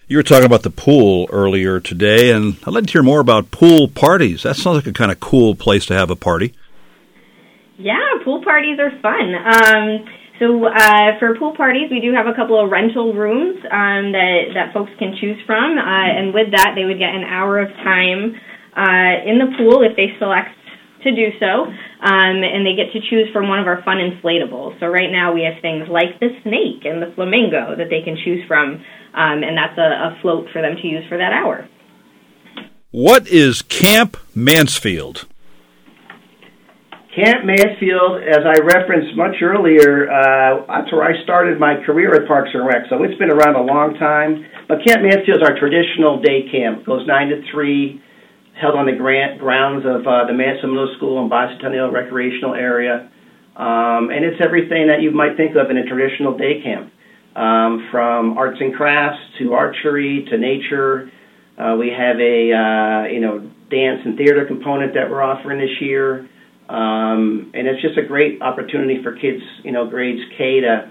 You 0.08 0.16
were 0.16 0.24
talking 0.24 0.44
about 0.44 0.64
the 0.64 0.70
pool 0.70 1.28
earlier 1.30 1.78
today, 1.78 2.32
and 2.32 2.56
I'd 2.66 2.74
like 2.74 2.86
to 2.86 2.92
hear 2.92 3.04
more 3.04 3.20
about 3.20 3.52
pool 3.52 3.86
parties. 3.86 4.42
That 4.42 4.56
sounds 4.56 4.76
like 4.76 4.86
a 4.88 4.92
kind 4.92 5.12
of 5.12 5.20
cool 5.20 5.54
place 5.54 5.86
to 5.86 5.94
have 5.94 6.10
a 6.10 6.16
party. 6.16 6.54
Yeah, 7.78 8.00
pool 8.24 8.42
parties 8.42 8.78
are 8.80 8.90
fun. 9.00 9.34
Um, 9.34 10.04
so 10.38 10.66
uh, 10.66 11.18
for 11.18 11.38
pool 11.38 11.54
parties, 11.56 11.90
we 11.90 12.00
do 12.00 12.12
have 12.12 12.26
a 12.26 12.34
couple 12.34 12.58
of 12.58 12.70
rental 12.70 13.14
rooms 13.14 13.58
um, 13.70 14.10
that 14.10 14.50
that 14.54 14.74
folks 14.74 14.90
can 14.98 15.14
choose 15.20 15.38
from, 15.46 15.78
uh, 15.78 16.10
and 16.10 16.34
with 16.34 16.50
that, 16.50 16.74
they 16.74 16.84
would 16.84 16.98
get 16.98 17.14
an 17.14 17.22
hour 17.22 17.60
of 17.60 17.68
time 17.86 18.34
uh, 18.74 19.14
in 19.30 19.38
the 19.38 19.54
pool 19.56 19.82
if 19.86 19.94
they 19.94 20.10
select 20.18 20.50
to 21.04 21.14
do 21.14 21.30
so, 21.38 21.70
um, 21.70 22.42
and 22.42 22.66
they 22.66 22.74
get 22.74 22.90
to 22.92 23.00
choose 23.08 23.28
from 23.32 23.48
one 23.48 23.60
of 23.60 23.66
our 23.66 23.82
fun 23.84 23.98
inflatables. 23.98 24.80
So 24.80 24.86
right 24.86 25.12
now 25.12 25.32
we 25.32 25.42
have 25.42 25.60
things 25.62 25.86
like 25.88 26.18
the 26.18 26.34
snake 26.42 26.82
and 26.84 27.00
the 27.00 27.12
flamingo 27.14 27.76
that 27.76 27.86
they 27.90 28.02
can 28.02 28.16
choose 28.16 28.42
from, 28.48 28.82
um, 29.14 29.44
and 29.44 29.56
that's 29.56 29.78
a, 29.78 30.16
a 30.16 30.18
float 30.20 30.48
for 30.52 30.62
them 30.62 30.74
to 30.80 30.86
use 30.88 31.04
for 31.08 31.18
that 31.18 31.32
hour. 31.32 31.68
What 32.90 33.28
is 33.28 33.62
Camp 33.62 34.16
Mansfield? 34.34 35.26
Camp 37.14 37.46
Mansfield, 37.46 38.26
as 38.26 38.42
I 38.42 38.58
referenced 38.58 39.14
much 39.14 39.38
earlier, 39.40 40.10
uh, 40.10 40.66
that's 40.66 40.90
where 40.90 41.06
I 41.06 41.22
started 41.22 41.60
my 41.60 41.78
career 41.86 42.10
at 42.10 42.26
Parks 42.26 42.50
and 42.52 42.66
Rec, 42.66 42.90
so 42.90 43.04
it's 43.04 43.14
been 43.22 43.30
around 43.30 43.54
a 43.54 43.62
long 43.62 43.94
time. 43.94 44.44
But 44.66 44.82
Camp 44.82 45.02
Mansfield 45.02 45.38
is 45.38 45.46
our 45.46 45.54
traditional 45.54 46.20
day 46.20 46.50
camp. 46.50 46.82
It 46.82 46.86
goes 46.86 47.06
9 47.06 47.28
to 47.28 47.42
3 47.52 48.02
held 48.60 48.74
on 48.74 48.86
the 48.86 48.98
grant, 48.98 49.38
grounds 49.38 49.86
of 49.86 50.02
uh, 50.06 50.26
the 50.26 50.34
Manson 50.34 50.70
Middle 50.70 50.92
School 50.96 51.22
and 51.22 51.30
Bicentennial 51.30 51.92
Recreational 51.92 52.54
Area. 52.54 53.10
Um, 53.54 54.10
and 54.10 54.26
it's 54.26 54.42
everything 54.42 54.88
that 54.90 54.98
you 54.98 55.12
might 55.12 55.36
think 55.36 55.54
of 55.54 55.70
in 55.70 55.78
a 55.78 55.86
traditional 55.86 56.36
day 56.36 56.62
camp, 56.62 56.90
um, 57.36 57.86
from 57.94 58.36
arts 58.38 58.58
and 58.58 58.74
crafts 58.74 59.22
to 59.38 59.54
archery 59.54 60.26
to 60.30 60.38
nature. 60.38 61.10
Uh, 61.54 61.76
we 61.78 61.94
have 61.94 62.18
a 62.18 62.50
uh, 62.50 63.06
you 63.06 63.20
know 63.20 63.38
dance 63.70 64.02
and 64.04 64.18
theater 64.18 64.44
component 64.46 64.94
that 64.94 65.08
we're 65.08 65.22
offering 65.22 65.60
this 65.60 65.78
year, 65.80 66.28
um, 66.68 67.50
and 67.54 67.68
it's 67.68 67.82
just 67.82 67.98
a 67.98 68.06
great 68.06 68.40
opportunity 68.40 69.02
for 69.02 69.12
kids, 69.12 69.42
you 69.62 69.72
know, 69.72 69.86
grades 69.88 70.20
K 70.38 70.60
to 70.60 70.90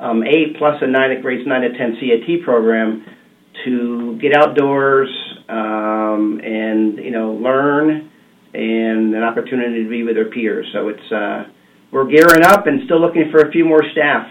um, 0.00 0.22
eight 0.22 0.56
plus 0.58 0.76
a 0.82 0.86
nine 0.86 1.20
grades 1.22 1.46
nine 1.46 1.62
to 1.62 1.78
ten 1.78 1.96
CAT 1.98 2.44
program 2.44 3.06
to 3.64 4.18
get 4.20 4.36
outdoors, 4.36 5.08
um, 5.48 6.40
and 6.42 6.98
you 6.98 7.10
know 7.10 7.32
learn 7.32 8.10
and 8.52 9.14
an 9.14 9.22
opportunity 9.22 9.82
to 9.82 9.90
be 9.90 10.02
with 10.02 10.14
their 10.14 10.30
peers. 10.30 10.66
So 10.72 10.88
it's 10.88 11.12
uh, 11.12 11.44
we're 11.90 12.06
gearing 12.06 12.44
up 12.44 12.66
and 12.66 12.82
still 12.84 13.00
looking 13.00 13.30
for 13.30 13.48
a 13.48 13.50
few 13.50 13.64
more 13.64 13.82
staff. 13.92 14.28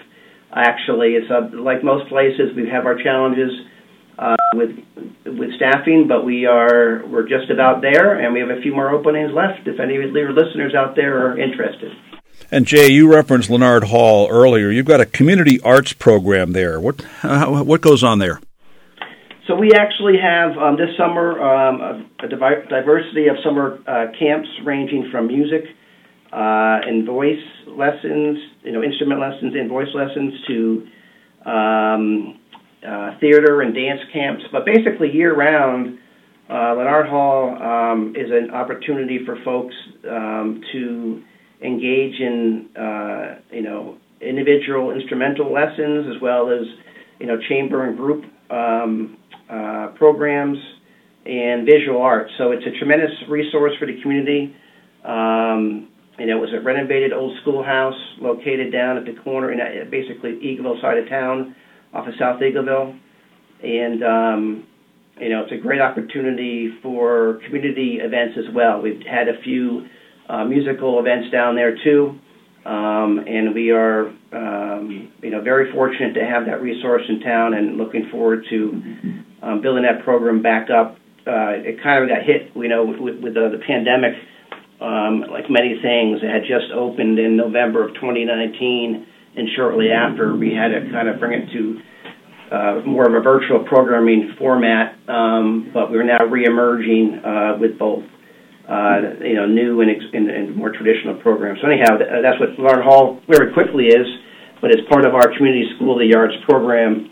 Actually, 0.54 1.16
it's 1.16 1.32
uh, 1.32 1.50
like 1.60 1.84
most 1.84 2.08
places 2.10 2.56
we 2.56 2.70
have 2.70 2.86
our 2.86 3.02
challenges. 3.02 3.52
With 4.56 4.78
with 5.26 5.56
staffing, 5.56 6.08
but 6.08 6.26
we 6.26 6.46
are 6.46 7.06
we're 7.08 7.28
just 7.28 7.50
about 7.50 7.82
there, 7.82 8.20
and 8.20 8.34
we 8.34 8.40
have 8.40 8.50
a 8.50 8.62
few 8.62 8.74
more 8.74 8.90
openings 8.90 9.32
left. 9.34 9.68
If 9.68 9.80
any 9.80 9.96
of 9.96 10.12
your 10.12 10.32
listeners 10.34 10.74
out 10.76 10.96
there 10.96 11.28
are 11.28 11.40
interested. 11.40 11.92
And 12.52 12.68
Jay, 12.68 12.88
you 12.88 13.12
referenced 13.12 13.50
Leonard 13.50 13.86
Hall 13.86 14.28
earlier. 14.30 14.70
You've 14.70 14.86
got 14.86 15.02
a 15.02 15.06
community 15.06 15.60
arts 15.62 15.94
program 15.94 16.52
there. 16.52 16.80
What 16.80 17.04
uh, 17.24 17.64
what 17.64 17.82
goes 17.82 18.04
on 18.04 18.20
there? 18.20 18.40
So 19.48 19.56
we 19.56 19.72
actually 19.74 20.18
have 20.22 20.58
um, 20.58 20.78
this 20.78 20.96
summer 20.98 21.42
um, 21.42 21.82
a, 21.82 22.26
a, 22.26 22.28
diversity 22.28 23.28
of 23.28 23.36
summer 23.44 23.78
uh, 23.86 24.06
camps 24.18 24.48
ranging 24.64 25.10
from 25.12 25.28
music 25.28 25.66
uh, 26.32 26.80
and 26.88 27.06
voice 27.06 27.44
lessons, 27.68 28.40
you 28.64 28.72
know, 28.72 28.82
instrument 28.82 29.20
lessons 29.20 29.54
and 29.54 29.68
voice 29.68 29.90
lessons 29.94 30.34
to 30.48 30.88
um, 31.46 32.40
uh, 32.88 33.20
theater 33.20 33.62
and 33.62 33.74
dance 33.74 34.02
camps. 34.12 34.44
But 34.52 34.66
basically, 34.66 35.12
year 35.12 35.36
round, 35.36 36.00
uh, 36.50 36.76
Leonard 36.76 37.08
Hall 37.08 37.58
um, 37.62 38.16
is 38.16 38.30
an 38.32 38.52
opportunity 38.52 39.26
for 39.26 39.38
folks 39.44 39.76
um, 40.10 40.62
to 40.72 41.24
engage 41.62 42.20
in, 42.20 42.70
uh, 42.76 43.40
you 43.52 43.62
know, 43.62 43.98
individual 44.22 44.92
instrumental 44.92 45.52
lessons 45.52 46.14
as 46.14 46.22
well 46.22 46.50
as, 46.50 46.66
you 47.20 47.28
know, 47.28 47.38
chamber 47.50 47.88
and 47.88 47.98
group 47.98 48.26
um, 48.50 49.18
uh, 49.50 49.88
programs 49.96 50.58
and 51.26 51.66
visual 51.66 52.02
arts. 52.02 52.32
So 52.38 52.52
it's 52.52 52.66
a 52.66 52.78
tremendous 52.80 53.12
resource 53.30 53.74
for 53.80 53.86
the 53.86 54.02
community. 54.02 54.56
Um, 55.06 55.90
you 56.20 56.28
know, 56.28 56.38
it 56.38 56.42
was 56.42 56.54
a 56.54 56.62
renovated 56.62 57.12
old 57.14 57.38
schoolhouse 57.42 58.00
located 58.20 58.72
down 58.72 58.98
at 58.98 59.06
the 59.06 59.14
corner 59.24 59.52
in 59.52 59.60
a, 59.60 59.86
basically 59.90 60.34
Eagleville 60.34 60.80
side 60.82 60.98
of 60.98 61.10
town, 61.10 61.56
off 61.94 62.08
of 62.08 62.14
South 62.20 62.42
Eagleville, 62.42 63.00
and 63.62 64.04
um, 64.04 64.68
you 65.20 65.30
know, 65.30 65.44
it's 65.44 65.52
a 65.52 65.58
great 65.58 65.82
opportunity 65.82 66.74
for 66.82 67.40
community 67.46 68.00
events 68.02 68.38
as 68.38 68.54
well. 68.54 68.82
We've 68.82 69.02
had 69.06 69.28
a 69.28 69.40
few 69.44 69.86
uh, 70.28 70.46
musical 70.46 71.00
events 71.00 71.32
down 71.32 71.56
there 71.56 71.78
too, 71.84 72.18
um, 72.66 73.20
and 73.28 73.54
we 73.54 73.72
are 73.72 74.08
um, 74.32 75.12
you 75.22 75.30
know 75.30 75.42
very 75.42 75.72
fortunate 75.72 76.14
to 76.14 76.26
have 76.26 76.46
that 76.48 76.62
resource 76.62 77.04
in 77.08 77.20
town, 77.20 77.54
and 77.54 77.78
looking 77.78 78.10
forward 78.12 78.44
to 78.50 78.82
um, 79.44 79.62
building 79.62 79.84
that 79.84 80.04
program 80.04 80.42
back 80.42 80.70
up. 80.70 80.98
Uh, 81.26 81.56
it 81.56 81.82
kind 81.82 82.04
of 82.04 82.10
got 82.10 82.24
hit, 82.24 82.52
you 82.56 82.68
know, 82.68 82.84
with, 82.84 83.22
with 83.22 83.34
the, 83.34 83.48
the 83.52 83.62
pandemic. 83.66 84.12
Um, 84.82 85.24
like 85.32 85.50
many 85.50 85.80
things, 85.82 86.20
it 86.22 86.28
had 86.28 86.44
just 86.44 86.74
opened 86.76 87.18
in 87.18 87.38
November 87.38 87.88
of 87.88 87.96
2019, 87.96 89.08
and 89.36 89.48
shortly 89.56 89.90
after, 89.90 90.36
we 90.36 90.54
had 90.54 90.70
to 90.70 90.92
kind 90.92 91.08
of 91.08 91.20
bring 91.20 91.42
it 91.42 91.52
to 91.54 91.80
uh, 92.54 92.82
more 92.86 93.08
of 93.08 93.14
a 93.14 93.22
virtual 93.22 93.66
programming 93.66 94.36
format. 94.38 94.96
Um, 95.10 95.72
but 95.74 95.90
we're 95.90 96.04
now 96.04 96.20
reemerging 96.20 97.26
uh, 97.26 97.58
with 97.60 97.80
both, 97.80 98.04
uh, 98.70 99.24
you 99.26 99.36
know, 99.36 99.48
new 99.48 99.82
and, 99.82 99.90
ex- 99.90 100.12
and, 100.14 100.30
and 100.30 100.56
more 100.56 100.72
traditional 100.72 101.20
programs. 101.22 101.60
So 101.62 101.68
anyhow, 101.68 101.98
th- 101.98 102.10
that's 102.22 102.40
what 102.40 102.54
Leonard 102.60 102.86
Hall 102.86 103.20
very 103.28 103.54
quickly 103.54 103.88
is. 103.88 104.06
But 104.62 104.72
it's 104.72 104.88
part 104.88 105.06
of 105.06 105.14
our 105.14 105.36
community 105.36 105.68
school 105.76 106.00
of 106.00 106.08
the 106.08 106.16
arts 106.16 106.36
program, 106.48 107.10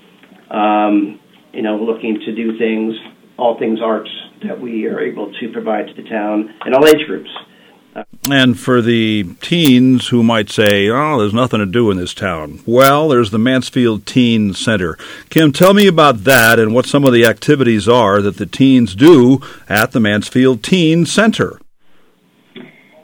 um, 0.52 1.20
you 1.52 1.62
know, 1.62 1.76
looking 1.76 2.16
to 2.26 2.36
do 2.36 2.58
things, 2.58 2.94
all 3.38 3.60
things 3.60 3.80
arts 3.84 4.10
that 4.48 4.60
we 4.60 4.86
are 4.86 5.02
able 5.02 5.34
to 5.34 5.52
provide 5.52 5.88
to 5.88 5.94
the 6.02 6.08
town 6.08 6.54
and 6.64 6.74
all 6.74 6.88
age 6.88 7.06
groups. 7.08 7.30
And 8.30 8.58
for 8.58 8.82
the 8.82 9.36
teens 9.42 10.10
who 10.10 10.24
might 10.24 10.50
say, 10.50 10.90
oh, 10.90 11.20
there's 11.20 11.34
nothing 11.34 11.60
to 11.60 11.66
do 11.66 11.92
in 11.92 11.98
this 11.98 12.14
town, 12.14 12.62
well, 12.66 13.10
there's 13.10 13.32
the 13.32 13.40
Mansfield 13.40 14.06
Teen 14.06 14.54
Center. 14.54 14.98
Kim, 15.30 15.52
tell 15.52 15.74
me 15.74 15.88
about 15.88 16.24
that 16.24 16.60
and 16.60 16.74
what 16.74 16.86
some 16.86 17.04
of 17.04 17.14
the 17.14 17.26
activities 17.26 17.90
are 17.90 18.22
that 18.22 18.38
the 18.38 18.46
teens 18.46 18.96
do 18.96 19.42
at 19.68 19.92
the 19.92 20.00
Mansfield 20.00 20.64
Teen 20.64 21.06
Center. 21.06 21.60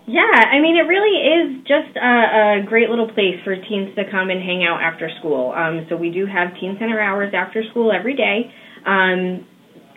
Yeah, 0.10 0.22
I 0.22 0.62
mean, 0.62 0.78
it 0.78 0.88
really 0.88 1.18
is 1.18 1.64
just 1.68 1.98
a, 1.98 2.62
a 2.62 2.66
great 2.66 2.90
little 2.90 3.10
place 3.10 3.44
for 3.44 3.56
teens 3.56 3.94
to 3.96 4.10
come 4.10 4.30
and 4.30 4.42
hang 4.42 4.64
out 4.64 4.82
after 4.82 5.10
school. 5.20 5.52
Um, 5.52 5.86
so 5.90 5.98
we 5.98 6.12
do 6.12 6.26
have 6.26 6.54
teen 6.60 6.78
center 6.80 7.02
hours 7.02 7.34
after 7.34 7.62
school 7.72 7.92
every 7.92 8.16
day. 8.16 8.54
Um, 8.86 9.46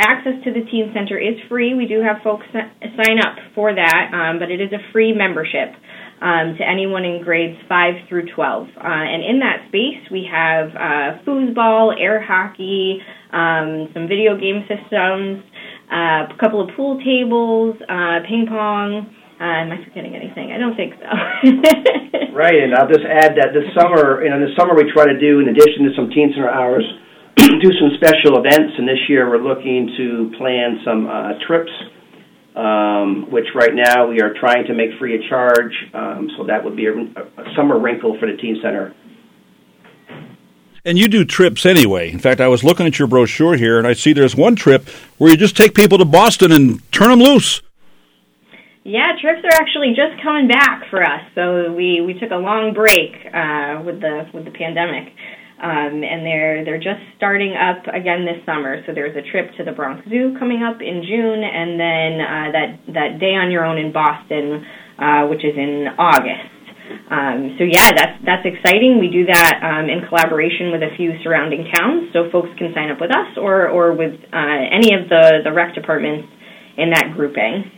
access 0.01 0.43
to 0.45 0.51
the 0.53 0.65
teen 0.71 0.91
center 0.95 1.19
is 1.19 1.37
free. 1.49 1.75
We 1.75 1.87
do 1.87 2.01
have 2.01 2.23
folks 2.25 2.47
sign 2.53 3.19
up 3.21 3.37
for 3.55 3.75
that, 3.75 4.11
um, 4.13 4.39
but 4.39 4.51
it 4.51 4.61
is 4.61 4.73
a 4.73 4.81
free 4.93 5.13
membership 5.13 5.77
um, 6.21 6.57
to 6.59 6.63
anyone 6.65 7.05
in 7.05 7.23
grades 7.23 7.57
5 7.69 8.09
through 8.09 8.33
12. 8.35 8.69
Uh, 8.77 8.81
and 8.85 9.25
in 9.25 9.41
that 9.41 9.69
space, 9.69 10.05
we 10.11 10.29
have 10.31 10.69
uh, 10.77 11.09
foosball, 11.25 11.97
air 11.99 12.21
hockey, 12.21 13.01
um, 13.33 13.89
some 13.95 14.09
video 14.09 14.37
game 14.37 14.65
systems, 14.69 15.45
uh, 15.89 16.29
a 16.29 16.37
couple 16.39 16.61
of 16.61 16.71
pool 16.77 17.01
tables, 17.01 17.77
uh, 17.89 18.21
ping 18.29 18.47
pong. 18.49 19.09
Uh, 19.41 19.65
am 19.65 19.73
I 19.73 19.81
forgetting 19.89 20.13
anything? 20.13 20.53
I 20.53 20.61
don't 20.61 20.77
think 20.77 20.93
so. 21.01 21.09
right, 22.37 22.61
and 22.61 22.77
I'll 22.77 22.93
just 22.93 23.09
add 23.09 23.41
that 23.41 23.57
this 23.57 23.65
summer, 23.73 24.21
you 24.21 24.29
know, 24.29 24.37
this 24.37 24.53
summer 24.53 24.77
we 24.77 24.85
try 24.93 25.09
to 25.09 25.17
do, 25.17 25.41
in 25.41 25.49
addition 25.49 25.89
to 25.89 25.97
some 25.97 26.13
teen 26.13 26.29
center 26.37 26.53
hours, 26.53 26.85
do 27.37 27.71
some 27.79 27.91
special 27.97 28.39
events. 28.39 28.75
And 28.79 28.89
this 28.89 29.09
year 29.09 29.29
we're 29.29 29.43
looking 29.43 29.93
to 29.97 30.33
plan 30.39 30.81
some 30.85 31.07
uh, 31.07 31.33
trips, 31.47 31.73
um, 32.57 33.31
which 33.31 33.47
right 33.55 33.75
now 33.75 34.09
we 34.09 34.21
are 34.21 34.35
trying 34.39 34.67
to 34.67 34.75
make 34.75 34.91
free 34.99 35.17
of 35.17 35.23
charge. 35.29 35.73
Um, 35.95 36.31
so 36.37 36.45
that 36.47 36.65
would 36.65 36.77
be 36.77 36.87
a, 36.87 36.93
a 36.93 37.55
summer 37.57 37.79
wrinkle 37.79 38.19
for 38.19 38.27
the 38.31 38.37
teen 38.37 38.59
center. 38.63 38.95
And 40.85 40.99
you 40.99 41.09
do 41.09 41.25
trips 41.25 41.67
anyway. 41.67 42.11
In 42.11 42.19
fact, 42.19 42.41
I 42.41 42.49
was 42.49 42.65
looking 42.65 42.87
at 42.87 42.99
your 42.99 43.07
brochure 43.07 43.57
here, 43.57 43.77
and 43.77 43.87
I 43.87 43.93
see 43.93 44.15
there's 44.15 44.35
one 44.35 44.57
trip 44.57 44.89
where 45.19 45.31
you 45.31 45.37
just 45.37 45.55
take 45.55 45.75
people 45.75 45.99
to 45.99 46.07
Boston 46.07 46.53
and 46.53 46.81
turn 46.91 47.11
them 47.11 47.21
loose. 47.21 47.61
Yeah, 48.83 49.13
trips 49.21 49.45
are 49.45 49.61
actually 49.61 49.91
just 49.91 50.23
coming 50.23 50.49
back 50.49 50.89
for 50.89 51.03
us. 51.03 51.21
So 51.35 51.71
we 51.73 52.01
we 52.01 52.15
took 52.15 52.31
a 52.31 52.37
long 52.37 52.73
break 52.73 53.13
uh, 53.27 53.83
with 53.85 54.01
the 54.01 54.27
with 54.33 54.47
the 54.47 54.51
pandemic, 54.51 55.13
um, 55.63 56.01
and 56.01 56.25
they're 56.25 56.65
they're 56.65 56.83
just 56.83 57.01
starting 57.17 57.53
up 57.53 57.85
again 57.93 58.25
this 58.25 58.41
summer. 58.47 58.83
So 58.87 58.95
there's 58.95 59.17
a 59.17 59.25
trip 59.31 59.53
to 59.59 59.65
the 59.65 59.73
Bronx 59.73 60.09
Zoo 60.09 60.35
coming 60.39 60.63
up 60.65 60.81
in 60.81 61.05
June, 61.05 61.45
and 61.45 61.79
then 61.79 62.11
uh, 62.21 62.49
that 62.53 62.69
that 62.97 63.11
day 63.21 63.37
on 63.37 63.51
your 63.51 63.65
own 63.65 63.77
in 63.77 63.93
Boston, 63.93 64.65
uh, 64.99 65.29
which 65.29 65.45
is 65.45 65.57
in 65.57 65.89
August. 65.99 66.61
Um, 67.11 67.57
so 67.59 67.65
yeah, 67.65 67.93
that's 67.93 68.17
that's 68.25 68.47
exciting. 68.47 68.99
We 68.99 69.13
do 69.13 69.27
that 69.27 69.61
um, 69.63 69.89
in 69.89 70.09
collaboration 70.09 70.73
with 70.73 70.83
a 70.83 70.97
few 70.97 71.13
surrounding 71.23 71.69
towns, 71.73 72.11
so 72.13 72.31
folks 72.33 72.49
can 72.59 72.73
sign 72.75 72.91
up 72.91 73.01
with 73.01 73.11
us 73.11 73.37
or 73.37 73.69
or 73.69 73.93
with 73.93 74.17
uh, 74.33 74.61
any 74.73 74.95
of 74.97 75.09
the 75.09 75.45
the 75.45 75.53
rec 75.53 75.75
departments 75.75 76.29
in 76.77 76.91
that 76.91 77.13
grouping. 77.15 77.71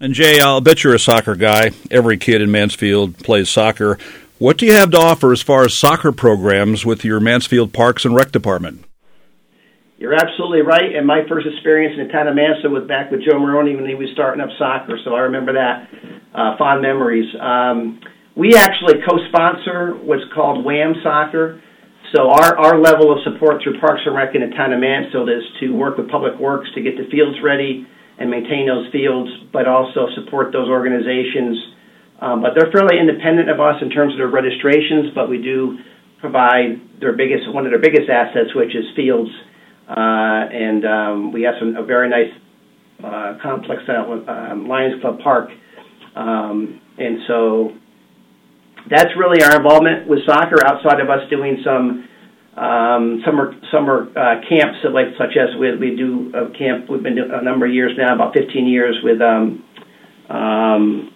And 0.00 0.12
Jay, 0.12 0.40
I'll 0.40 0.60
bet 0.60 0.84
you're 0.84 0.94
a 0.94 0.98
soccer 0.98 1.34
guy. 1.34 1.70
Every 1.90 2.18
kid 2.18 2.42
in 2.42 2.50
Mansfield 2.50 3.16
plays 3.18 3.48
soccer. 3.48 3.98
What 4.38 4.58
do 4.58 4.66
you 4.66 4.74
have 4.74 4.90
to 4.90 4.98
offer 4.98 5.30
as 5.30 5.42
far 5.42 5.62
as 5.62 5.74
soccer 5.74 6.10
programs 6.10 6.84
with 6.84 7.04
your 7.04 7.20
Mansfield 7.20 7.72
Parks 7.72 8.04
and 8.04 8.16
Rec 8.16 8.32
Department? 8.32 8.84
You're 9.96 10.14
absolutely 10.14 10.62
right. 10.62 10.90
And 10.90 11.06
my 11.06 11.22
first 11.28 11.46
experience 11.46 11.94
in 11.96 12.08
the 12.08 12.12
town 12.12 12.26
of 12.26 12.34
Mansfield 12.34 12.72
was 12.74 12.82
back 12.88 13.12
with 13.12 13.22
Joe 13.22 13.38
Moroni 13.38 13.76
when 13.76 13.86
he 13.86 13.94
was 13.94 14.10
starting 14.12 14.42
up 14.42 14.50
soccer, 14.58 14.98
so 15.04 15.14
I 15.14 15.30
remember 15.30 15.52
that. 15.54 15.86
Uh, 16.34 16.58
fond 16.58 16.82
memories. 16.82 17.30
Um, 17.38 18.00
we 18.34 18.58
actually 18.58 18.98
co-sponsor 19.06 19.94
what's 20.02 20.26
called 20.34 20.64
WHAM 20.64 20.98
Soccer. 21.04 21.62
So 22.10 22.26
our, 22.26 22.58
our 22.58 22.80
level 22.80 23.14
of 23.14 23.22
support 23.22 23.62
through 23.62 23.78
Parks 23.78 24.02
and 24.04 24.16
Rec 24.16 24.34
in 24.34 24.42
the 24.42 24.50
town 24.56 24.72
of 24.72 24.80
Mansfield 24.80 25.30
is 25.30 25.46
to 25.60 25.70
work 25.70 25.96
with 25.96 26.10
Public 26.10 26.34
Works 26.42 26.66
to 26.74 26.82
get 26.82 26.98
the 26.98 27.06
fields 27.06 27.38
ready 27.38 27.86
and 28.18 28.28
maintain 28.30 28.66
those 28.66 28.90
fields, 28.90 29.30
but 29.52 29.68
also 29.68 30.10
support 30.18 30.50
those 30.50 30.66
organizations. 30.68 31.54
Um, 32.20 32.42
but 32.42 32.52
they're 32.54 32.70
fairly 32.70 32.98
independent 32.98 33.50
of 33.50 33.60
us 33.60 33.82
in 33.82 33.90
terms 33.90 34.14
of 34.14 34.18
their 34.18 34.28
registrations, 34.28 35.12
but 35.14 35.28
we 35.28 35.42
do 35.42 35.78
provide 36.20 36.80
their 37.00 37.12
biggest 37.12 37.52
one 37.52 37.66
of 37.66 37.72
their 37.72 37.80
biggest 37.80 38.08
assets, 38.08 38.54
which 38.54 38.74
is 38.74 38.84
fields, 38.96 39.30
uh, 39.88 40.48
and 40.48 40.84
um, 40.86 41.32
we 41.32 41.42
have 41.42 41.54
some 41.58 41.76
a 41.76 41.84
very 41.84 42.08
nice 42.08 42.32
uh, 43.02 43.36
complex 43.42 43.82
at 43.88 43.98
um, 43.98 44.66
Lions 44.68 45.00
Club 45.02 45.18
Park, 45.20 45.50
um, 46.14 46.80
and 46.96 47.18
so 47.26 47.72
that's 48.88 49.10
really 49.18 49.42
our 49.42 49.56
involvement 49.56 50.08
with 50.08 50.20
soccer 50.24 50.64
outside 50.64 51.00
of 51.00 51.10
us 51.10 51.28
doing 51.28 51.58
some 51.64 52.08
um, 52.56 53.22
summer 53.24 53.54
summer 53.72 54.08
uh, 54.16 54.40
camps 54.48 54.78
like 54.92 55.08
such 55.18 55.36
as 55.36 55.58
we 55.58 55.76
we 55.76 55.96
do 55.96 56.32
a 56.34 56.56
camp 56.56 56.88
we've 56.88 57.02
been 57.02 57.16
doing 57.16 57.30
a 57.32 57.42
number 57.42 57.66
of 57.66 57.72
years 57.72 57.92
now 57.98 58.14
about 58.14 58.32
15 58.32 58.66
years 58.66 58.96
with 59.02 59.20
um, 59.20 59.64
um, 60.30 61.10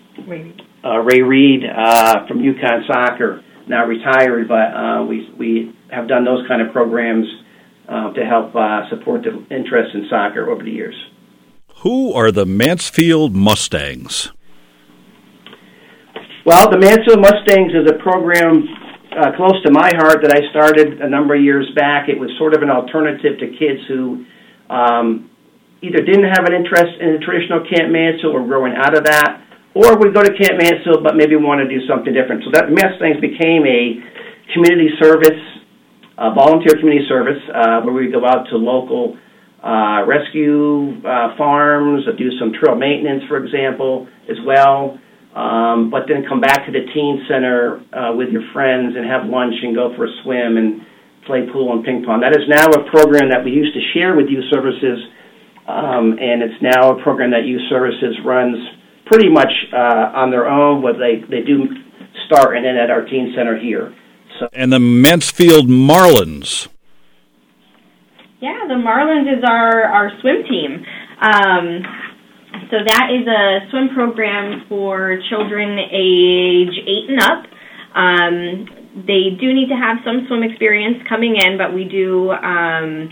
uh, 0.84 0.98
Ray 0.98 1.22
Reid 1.22 1.62
uh, 1.64 2.26
from 2.26 2.38
UConn 2.38 2.86
Soccer 2.86 3.42
now 3.68 3.84
retired 3.84 4.48
but 4.48 4.54
uh, 4.54 5.04
we 5.04 5.28
we 5.38 5.74
have 5.90 6.08
done 6.08 6.24
those 6.24 6.46
kind 6.48 6.62
of 6.62 6.72
programs 6.72 7.26
uh, 7.88 8.12
to 8.12 8.24
help 8.24 8.54
uh, 8.54 8.88
support 8.90 9.22
the 9.22 9.32
interest 9.54 9.94
in 9.94 10.06
soccer 10.10 10.50
over 10.50 10.62
the 10.62 10.70
years. 10.70 10.94
Who 11.82 12.12
are 12.12 12.30
the 12.30 12.44
Mansfield 12.44 13.34
Mustangs? 13.34 14.32
Well, 16.44 16.70
the 16.70 16.78
Mansfield 16.78 17.20
Mustangs 17.20 17.72
is 17.72 17.90
a 17.90 18.02
program 18.02 18.64
uh, 19.12 19.36
close 19.36 19.56
to 19.64 19.70
my 19.70 19.92
heart 19.96 20.20
that 20.22 20.32
I 20.32 20.48
started 20.50 21.00
a 21.00 21.08
number 21.08 21.34
of 21.34 21.42
years 21.42 21.68
back. 21.74 22.08
It 22.08 22.18
was 22.18 22.30
sort 22.38 22.54
of 22.54 22.62
an 22.62 22.70
alternative 22.70 23.38
to 23.38 23.46
kids 23.56 23.80
who 23.88 24.24
um, 24.68 25.30
either 25.82 26.04
didn't 26.04 26.28
have 26.28 26.44
an 26.44 26.54
interest 26.54 27.00
in 27.00 27.16
the 27.16 27.20
traditional 27.24 27.64
Camp 27.68 27.92
Mansfield 27.92 28.34
or 28.34 28.44
growing 28.44 28.74
out 28.76 28.96
of 28.96 29.04
that, 29.04 29.44
or 29.78 29.94
would 29.94 30.10
go 30.10 30.26
to 30.26 30.34
Camp 30.34 30.58
Mansfield 30.58 31.06
but 31.06 31.14
maybe 31.14 31.38
want 31.38 31.62
to 31.62 31.70
do 31.70 31.78
something 31.86 32.10
different. 32.10 32.42
So 32.42 32.50
that 32.50 32.66
Mustangs 32.66 33.22
became 33.22 33.62
a 33.62 34.02
community 34.50 34.90
service, 34.98 35.38
uh, 36.18 36.34
volunteer 36.34 36.74
community 36.82 37.06
service, 37.06 37.38
uh, 37.54 37.86
where 37.86 37.94
we 37.94 38.10
go 38.10 38.26
out 38.26 38.50
to 38.50 38.58
local 38.58 39.14
uh, 39.62 40.02
rescue 40.02 40.98
uh, 41.06 41.38
farms, 41.38 42.02
do 42.18 42.26
some 42.42 42.50
trail 42.58 42.74
maintenance, 42.74 43.22
for 43.30 43.38
example, 43.38 44.10
as 44.26 44.38
well. 44.42 44.98
Um, 45.38 45.94
but 45.94 46.10
then 46.10 46.26
come 46.26 46.40
back 46.40 46.66
to 46.66 46.72
the 46.74 46.82
teen 46.90 47.22
center 47.30 47.78
uh, 47.94 48.10
with 48.18 48.34
your 48.34 48.42
friends 48.50 48.98
and 48.98 49.06
have 49.06 49.30
lunch 49.30 49.54
and 49.62 49.76
go 49.78 49.94
for 49.94 50.10
a 50.10 50.12
swim 50.24 50.58
and 50.58 50.82
play 51.22 51.46
pool 51.52 51.70
and 51.70 51.84
ping 51.84 52.02
pong. 52.02 52.26
That 52.26 52.34
is 52.34 52.50
now 52.50 52.66
a 52.66 52.82
program 52.90 53.30
that 53.30 53.44
we 53.44 53.54
used 53.54 53.74
to 53.78 53.82
share 53.94 54.16
with 54.18 54.26
youth 54.26 54.50
services, 54.50 54.98
um, 55.70 56.18
and 56.18 56.42
it's 56.42 56.58
now 56.58 56.98
a 56.98 57.02
program 57.02 57.30
that 57.30 57.46
youth 57.46 57.62
services 57.70 58.18
runs 58.26 58.58
pretty 59.08 59.28
much 59.28 59.52
uh, 59.72 60.12
on 60.14 60.30
their 60.30 60.46
own. 60.48 60.82
What 60.82 60.96
they 60.98 61.20
they 61.28 61.44
do 61.44 61.66
start 62.26 62.56
and 62.56 62.66
end 62.66 62.78
at 62.78 62.90
our 62.90 63.04
teen 63.04 63.32
center 63.36 63.58
here. 63.58 63.94
So. 64.38 64.48
And 64.52 64.72
the 64.72 64.78
Mansfield 64.78 65.66
Marlins. 65.68 66.68
Yeah, 68.40 68.68
the 68.68 68.74
Marlins 68.74 69.38
is 69.38 69.42
our 69.44 69.82
our 69.84 70.10
swim 70.20 70.44
team. 70.48 70.84
Um, 71.20 71.82
so 72.70 72.76
that 72.84 73.08
is 73.10 73.26
a 73.26 73.70
swim 73.70 73.88
program 73.94 74.64
for 74.68 75.18
children 75.28 75.78
age 75.78 76.74
eight 76.86 77.10
and 77.10 77.20
up. 77.20 77.44
Um, 77.94 79.04
they 79.06 79.36
do 79.40 79.52
need 79.52 79.68
to 79.68 79.76
have 79.76 79.98
some 80.04 80.26
swim 80.28 80.42
experience 80.42 80.98
coming 81.08 81.36
in, 81.36 81.58
but 81.58 81.74
we 81.74 81.84
do 81.84 82.30
um, 82.30 83.10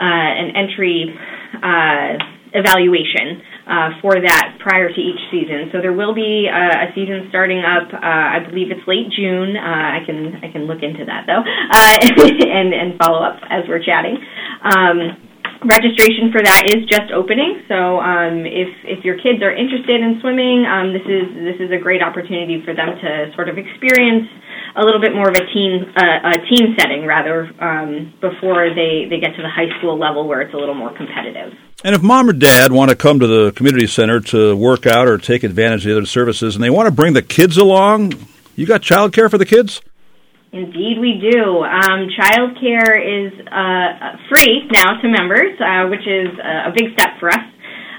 uh, 0.00 0.04
an 0.04 0.56
entry 0.56 1.14
uh, 1.62 2.18
evaluation 2.52 3.42
uh, 3.66 4.00
for 4.02 4.18
that 4.18 4.58
prior 4.58 4.88
to 4.90 5.00
each 5.00 5.22
season. 5.30 5.70
So 5.72 5.80
there 5.80 5.94
will 5.94 6.14
be 6.14 6.50
a, 6.50 6.90
a 6.90 6.94
season 6.94 7.26
starting 7.30 7.62
up. 7.62 7.92
Uh, 7.92 7.98
I 8.02 8.42
believe 8.42 8.70
it's 8.70 8.86
late 8.86 9.10
June. 9.14 9.56
Uh, 9.56 9.62
I 9.62 10.00
can 10.06 10.42
I 10.42 10.50
can 10.50 10.66
look 10.66 10.82
into 10.82 11.04
that 11.06 11.26
though, 11.26 11.42
uh, 11.46 11.94
and 12.50 12.74
and 12.74 12.98
follow 12.98 13.22
up 13.22 13.38
as 13.48 13.64
we're 13.68 13.82
chatting. 13.82 14.18
Um, 14.62 15.30
registration 15.64 16.32
for 16.32 16.40
that 16.40 16.72
is 16.72 16.88
just 16.88 17.12
opening. 17.12 17.62
So 17.68 18.00
um, 18.00 18.48
if 18.48 18.70
if 18.84 19.04
your 19.04 19.20
kids 19.20 19.44
are 19.44 19.52
interested 19.52 20.00
in 20.00 20.18
swimming, 20.20 20.64
um, 20.64 20.92
this 20.92 21.04
is 21.04 21.26
this 21.36 21.58
is 21.60 21.70
a 21.70 21.80
great 21.80 22.02
opportunity 22.02 22.62
for 22.64 22.72
them 22.72 22.96
to 22.96 23.10
sort 23.36 23.48
of 23.48 23.58
experience 23.58 24.28
a 24.76 24.84
little 24.84 25.00
bit 25.00 25.14
more 25.14 25.28
of 25.28 25.34
a 25.34 25.46
team 25.52 25.92
uh, 25.96 26.34
a 26.34 26.38
team 26.46 26.74
setting 26.78 27.06
rather 27.06 27.50
um, 27.60 28.12
before 28.20 28.70
they 28.74 29.06
they 29.08 29.18
get 29.20 29.34
to 29.36 29.42
the 29.42 29.48
high 29.48 29.70
school 29.78 29.98
level 29.98 30.26
where 30.26 30.40
it's 30.40 30.54
a 30.54 30.56
little 30.56 30.74
more 30.74 30.94
competitive. 30.96 31.52
And 31.82 31.94
if 31.94 32.02
mom 32.02 32.28
or 32.28 32.32
dad 32.32 32.72
want 32.72 32.90
to 32.90 32.96
come 32.96 33.20
to 33.20 33.26
the 33.26 33.52
community 33.52 33.86
center 33.86 34.20
to 34.20 34.54
work 34.54 34.86
out 34.86 35.08
or 35.08 35.16
take 35.16 35.42
advantage 35.44 35.86
of 35.86 35.90
the 35.90 35.96
other 35.96 36.06
services, 36.06 36.54
and 36.54 36.62
they 36.62 36.70
want 36.70 36.86
to 36.86 36.92
bring 36.92 37.14
the 37.14 37.22
kids 37.22 37.56
along, 37.56 38.12
you 38.54 38.66
got 38.66 38.82
childcare 38.82 39.30
for 39.30 39.38
the 39.38 39.46
kids. 39.46 39.80
Indeed, 40.52 40.98
we 41.00 41.22
do. 41.30 41.62
Um, 41.62 42.10
childcare 42.18 42.98
is 42.98 43.32
uh, 43.46 44.18
free 44.28 44.68
now 44.72 45.00
to 45.00 45.08
members, 45.08 45.56
uh, 45.60 45.88
which 45.88 46.06
is 46.06 46.36
a 46.38 46.72
big 46.74 46.92
step 46.92 47.18
for 47.18 47.30
us. 47.30 47.46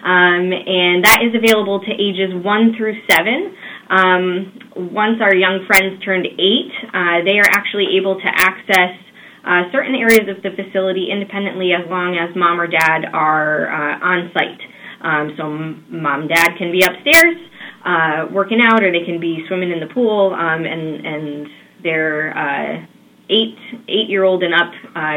Um, 0.03 0.51
and 0.51 1.05
that 1.05 1.21
is 1.21 1.33
available 1.35 1.79
to 1.79 1.91
ages 1.91 2.33
1 2.33 2.75
through 2.75 2.97
7. 3.09 3.55
Um, 3.89 4.60
once 4.75 5.19
our 5.21 5.35
young 5.35 5.65
friends 5.67 6.03
turned 6.03 6.25
8, 6.25 6.31
uh, 6.31 7.23
they 7.25 7.39
are 7.39 7.49
actually 7.51 7.97
able 7.97 8.15
to 8.15 8.27
access 8.27 8.95
uh, 9.43 9.71
certain 9.71 9.95
areas 9.95 10.29
of 10.29 10.43
the 10.43 10.51
facility 10.55 11.09
independently 11.11 11.73
as 11.73 11.87
long 11.89 12.15
as 12.15 12.35
mom 12.35 12.61
or 12.61 12.67
dad 12.67 13.05
are 13.11 13.67
uh, 13.67 13.99
on 13.99 14.31
site. 14.33 14.61
Um, 15.01 15.33
so 15.35 15.49
mom 15.89 16.27
dad 16.27 16.57
can 16.57 16.71
be 16.71 16.83
upstairs 16.83 17.37
uh, 17.85 18.27
working 18.31 18.59
out, 18.61 18.83
or 18.83 18.91
they 18.91 19.03
can 19.03 19.19
be 19.19 19.43
swimming 19.47 19.71
in 19.71 19.79
the 19.79 19.91
pool, 19.93 20.33
um, 20.33 20.65
and 20.65 21.05
and 21.05 21.47
their 21.83 22.37
uh, 22.37 22.85
eight 23.29 23.57
eight 23.89 24.09
year 24.09 24.23
old 24.23 24.43
and 24.43 24.53
up 24.53 24.71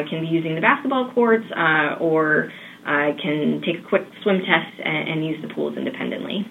can 0.09 0.23
be 0.23 0.27
using 0.27 0.55
the 0.55 0.61
basketball 0.61 1.13
courts, 1.13 1.45
uh, 1.55 2.01
or 2.01 2.51
uh, 2.87 3.13
can 3.21 3.61
take 3.65 3.85
a 3.85 3.89
quick 3.89 4.03
swim 4.23 4.41
test 4.41 4.81
and, 4.83 5.09
and 5.09 5.27
use 5.27 5.41
the 5.47 5.53
pools 5.55 5.77
independently. 5.77 6.47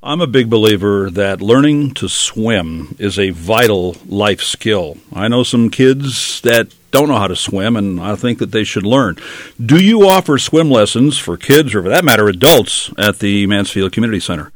I'm 0.00 0.20
a 0.20 0.28
big 0.28 0.48
believer 0.48 1.10
that 1.10 1.42
learning 1.42 1.94
to 1.94 2.08
swim 2.08 2.94
is 3.00 3.18
a 3.18 3.30
vital 3.30 3.96
life 4.06 4.40
skill. 4.40 4.96
I 5.12 5.26
know 5.26 5.42
some 5.42 5.70
kids 5.70 6.40
that 6.42 6.72
don't 6.92 7.08
know 7.08 7.18
how 7.18 7.26
to 7.26 7.34
swim, 7.34 7.74
and 7.74 8.00
I 8.00 8.14
think 8.14 8.38
that 8.38 8.52
they 8.52 8.62
should 8.62 8.86
learn. 8.86 9.16
Do 9.58 9.82
you 9.82 10.06
offer 10.06 10.38
swim 10.38 10.70
lessons 10.70 11.18
for 11.18 11.36
kids, 11.36 11.74
or 11.74 11.82
for 11.82 11.88
that 11.88 12.04
matter, 12.04 12.28
adults, 12.28 12.92
at 12.96 13.18
the 13.18 13.48
Mansfield 13.48 13.90
Community 13.90 14.20
Center? 14.20 14.52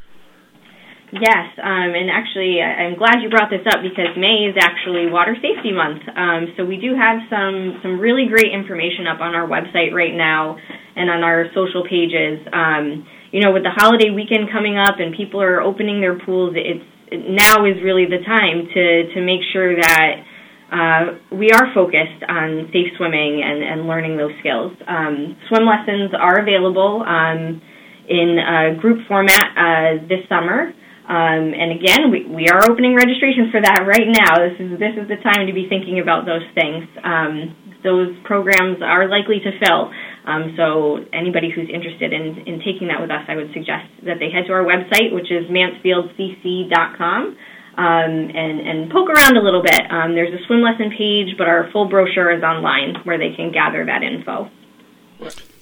Yes, 1.11 1.59
um, 1.59 1.91
and 1.93 2.09
actually, 2.09 2.63
I'm 2.63 2.97
glad 2.97 3.21
you 3.21 3.29
brought 3.29 3.51
this 3.51 3.67
up 3.67 3.83
because 3.83 4.17
May 4.17 4.47
is 4.49 4.57
actually 4.57 5.11
Water 5.11 5.37
Safety 5.43 5.73
Month. 5.73 6.03
Um, 6.15 6.55
so 6.57 6.65
we 6.65 6.77
do 6.77 6.95
have 6.95 7.19
some 7.29 7.81
some 7.83 7.99
really 7.99 8.29
great 8.29 8.55
information 8.55 9.09
up 9.09 9.21
on 9.21 9.35
our 9.35 9.47
website 9.47 9.93
right 9.93 10.15
now 10.15 10.57
and 10.95 11.11
on 11.11 11.25
our 11.25 11.51
social 11.53 11.83
pages. 11.83 12.41
Um, 12.53 13.05
you 13.33 13.41
know, 13.41 13.51
with 13.51 13.65
the 13.65 13.73
holiday 13.73 14.11
weekend 14.13 14.53
coming 14.53 14.77
up 14.77 15.01
and 15.01 15.17
people 15.17 15.41
are 15.41 15.61
opening 15.61 16.01
their 16.01 16.19
pools, 16.21 16.55
it's 16.55 16.85
now 17.11 17.65
is 17.65 17.81
really 17.83 18.05
the 18.05 18.21
time 18.25 18.69
to 18.73 18.85
to 19.15 19.21
make 19.21 19.41
sure 19.53 19.77
that 19.77 20.25
uh, 20.73 21.03
we 21.37 21.53
are 21.53 21.69
focused 21.75 22.25
on 22.29 22.69
safe 22.73 22.93
swimming 22.97 23.45
and, 23.45 23.61
and 23.61 23.89
learning 23.89 24.17
those 24.17 24.33
skills. 24.41 24.73
Um, 24.89 25.37
swim 25.49 25.69
lessons 25.69 26.13
are 26.17 26.41
available 26.41 27.05
um, 27.05 27.61
in 28.09 28.41
a 28.41 28.81
group 28.81 29.05
format 29.07 29.53
uh, 29.53 30.01
this 30.09 30.25
summer. 30.29 30.73
Um, 31.03 31.53
and 31.53 31.77
again, 31.77 32.09
we, 32.09 32.25
we 32.25 32.49
are 32.49 32.65
opening 32.65 32.95
registration 32.97 33.53
for 33.53 33.61
that 33.61 33.85
right 33.85 34.09
now. 34.09 34.41
This 34.41 34.57
is 34.57 34.71
this 34.81 34.97
is 34.97 35.09
the 35.13 35.21
time 35.21 35.45
to 35.49 35.53
be 35.53 35.69
thinking 35.69 36.01
about 36.01 36.25
those 36.25 36.47
things. 36.57 36.89
Um, 37.05 37.53
those 37.85 38.15
programs 38.25 38.81
are 38.81 39.11
likely 39.11 39.41
to 39.45 39.51
fill. 39.61 39.91
Um, 40.25 40.55
so 40.57 41.05
anybody 41.13 41.51
who's 41.51 41.69
interested 41.69 42.13
in, 42.13 42.47
in 42.47 42.63
taking 42.63 42.89
that 42.89 43.01
with 43.01 43.11
us, 43.11 43.27
I 43.27 43.37
would 43.37 43.53
suggest 43.53 43.91
that 44.07 44.19
they 44.21 44.31
head 44.31 44.47
to 44.47 44.53
our 44.53 44.63
website, 44.63 45.13
which 45.13 45.31
is 45.31 45.51
mansfieldcc.com 45.51 47.37
um, 47.77 48.31
and, 48.35 48.61
and 48.61 48.91
poke 48.91 49.09
around 49.09 49.37
a 49.37 49.43
little 49.43 49.63
bit. 49.63 49.83
Um, 49.91 50.15
there's 50.15 50.33
a 50.33 50.45
swim 50.47 50.63
lesson 50.63 50.93
page, 50.97 51.37
but 51.39 51.49
our 51.49 51.71
full 51.73 51.89
brochure 51.89 52.31
is 52.31 52.43
online 52.43 53.03
where 53.05 53.19
they 53.19 53.35
can 53.35 53.51
gather 53.51 53.85
that 53.87 54.03
info. 54.03 54.51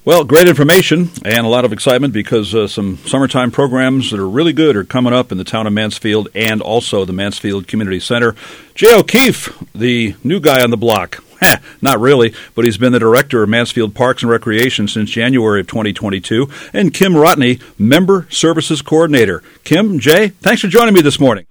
Well, 0.02 0.24
great 0.24 0.48
information 0.48 1.10
and 1.24 1.44
a 1.44 1.48
lot 1.48 1.66
of 1.66 1.72
excitement 1.74 2.14
because 2.14 2.54
uh, 2.54 2.66
some 2.66 2.96
summertime 2.98 3.50
programs 3.50 4.10
that 4.10 4.18
are 4.18 4.28
really 4.28 4.54
good 4.54 4.74
are 4.74 4.84
coming 4.84 5.12
up 5.12 5.30
in 5.30 5.36
the 5.36 5.44
town 5.44 5.66
of 5.66 5.74
Mansfield 5.74 6.28
and 6.34 6.62
also 6.62 7.04
the 7.04 7.12
Mansfield 7.12 7.68
Community 7.68 8.00
Center. 8.00 8.34
Jay 8.74 8.94
O'Keefe, 8.94 9.56
the 9.74 10.16
new 10.24 10.40
guy 10.40 10.62
on 10.62 10.70
the 10.70 10.78
block. 10.78 11.22
Not 11.82 12.00
really, 12.00 12.34
but 12.54 12.64
he's 12.64 12.78
been 12.78 12.92
the 12.92 12.98
director 12.98 13.42
of 13.42 13.48
Mansfield 13.48 13.94
Parks 13.94 14.22
and 14.22 14.30
Recreation 14.30 14.88
since 14.88 15.10
January 15.10 15.60
of 15.60 15.66
2022. 15.66 16.48
And 16.72 16.92
Kim 16.92 17.12
Rotney, 17.12 17.62
Member 17.78 18.26
Services 18.30 18.82
Coordinator. 18.82 19.42
Kim, 19.64 19.98
Jay, 19.98 20.28
thanks 20.28 20.60
for 20.60 20.68
joining 20.68 20.94
me 20.94 21.02
this 21.02 21.20
morning. 21.20 21.46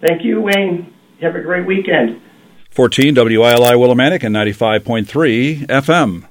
Thank 0.00 0.24
you, 0.24 0.40
Wayne. 0.40 0.92
Have 1.20 1.36
a 1.36 1.40
great 1.40 1.66
weekend. 1.66 2.20
14 2.70 3.14
WILI 3.14 3.74
Willimantic 3.74 4.24
and 4.24 4.34
95.3 4.34 5.66
FM. 5.66 6.28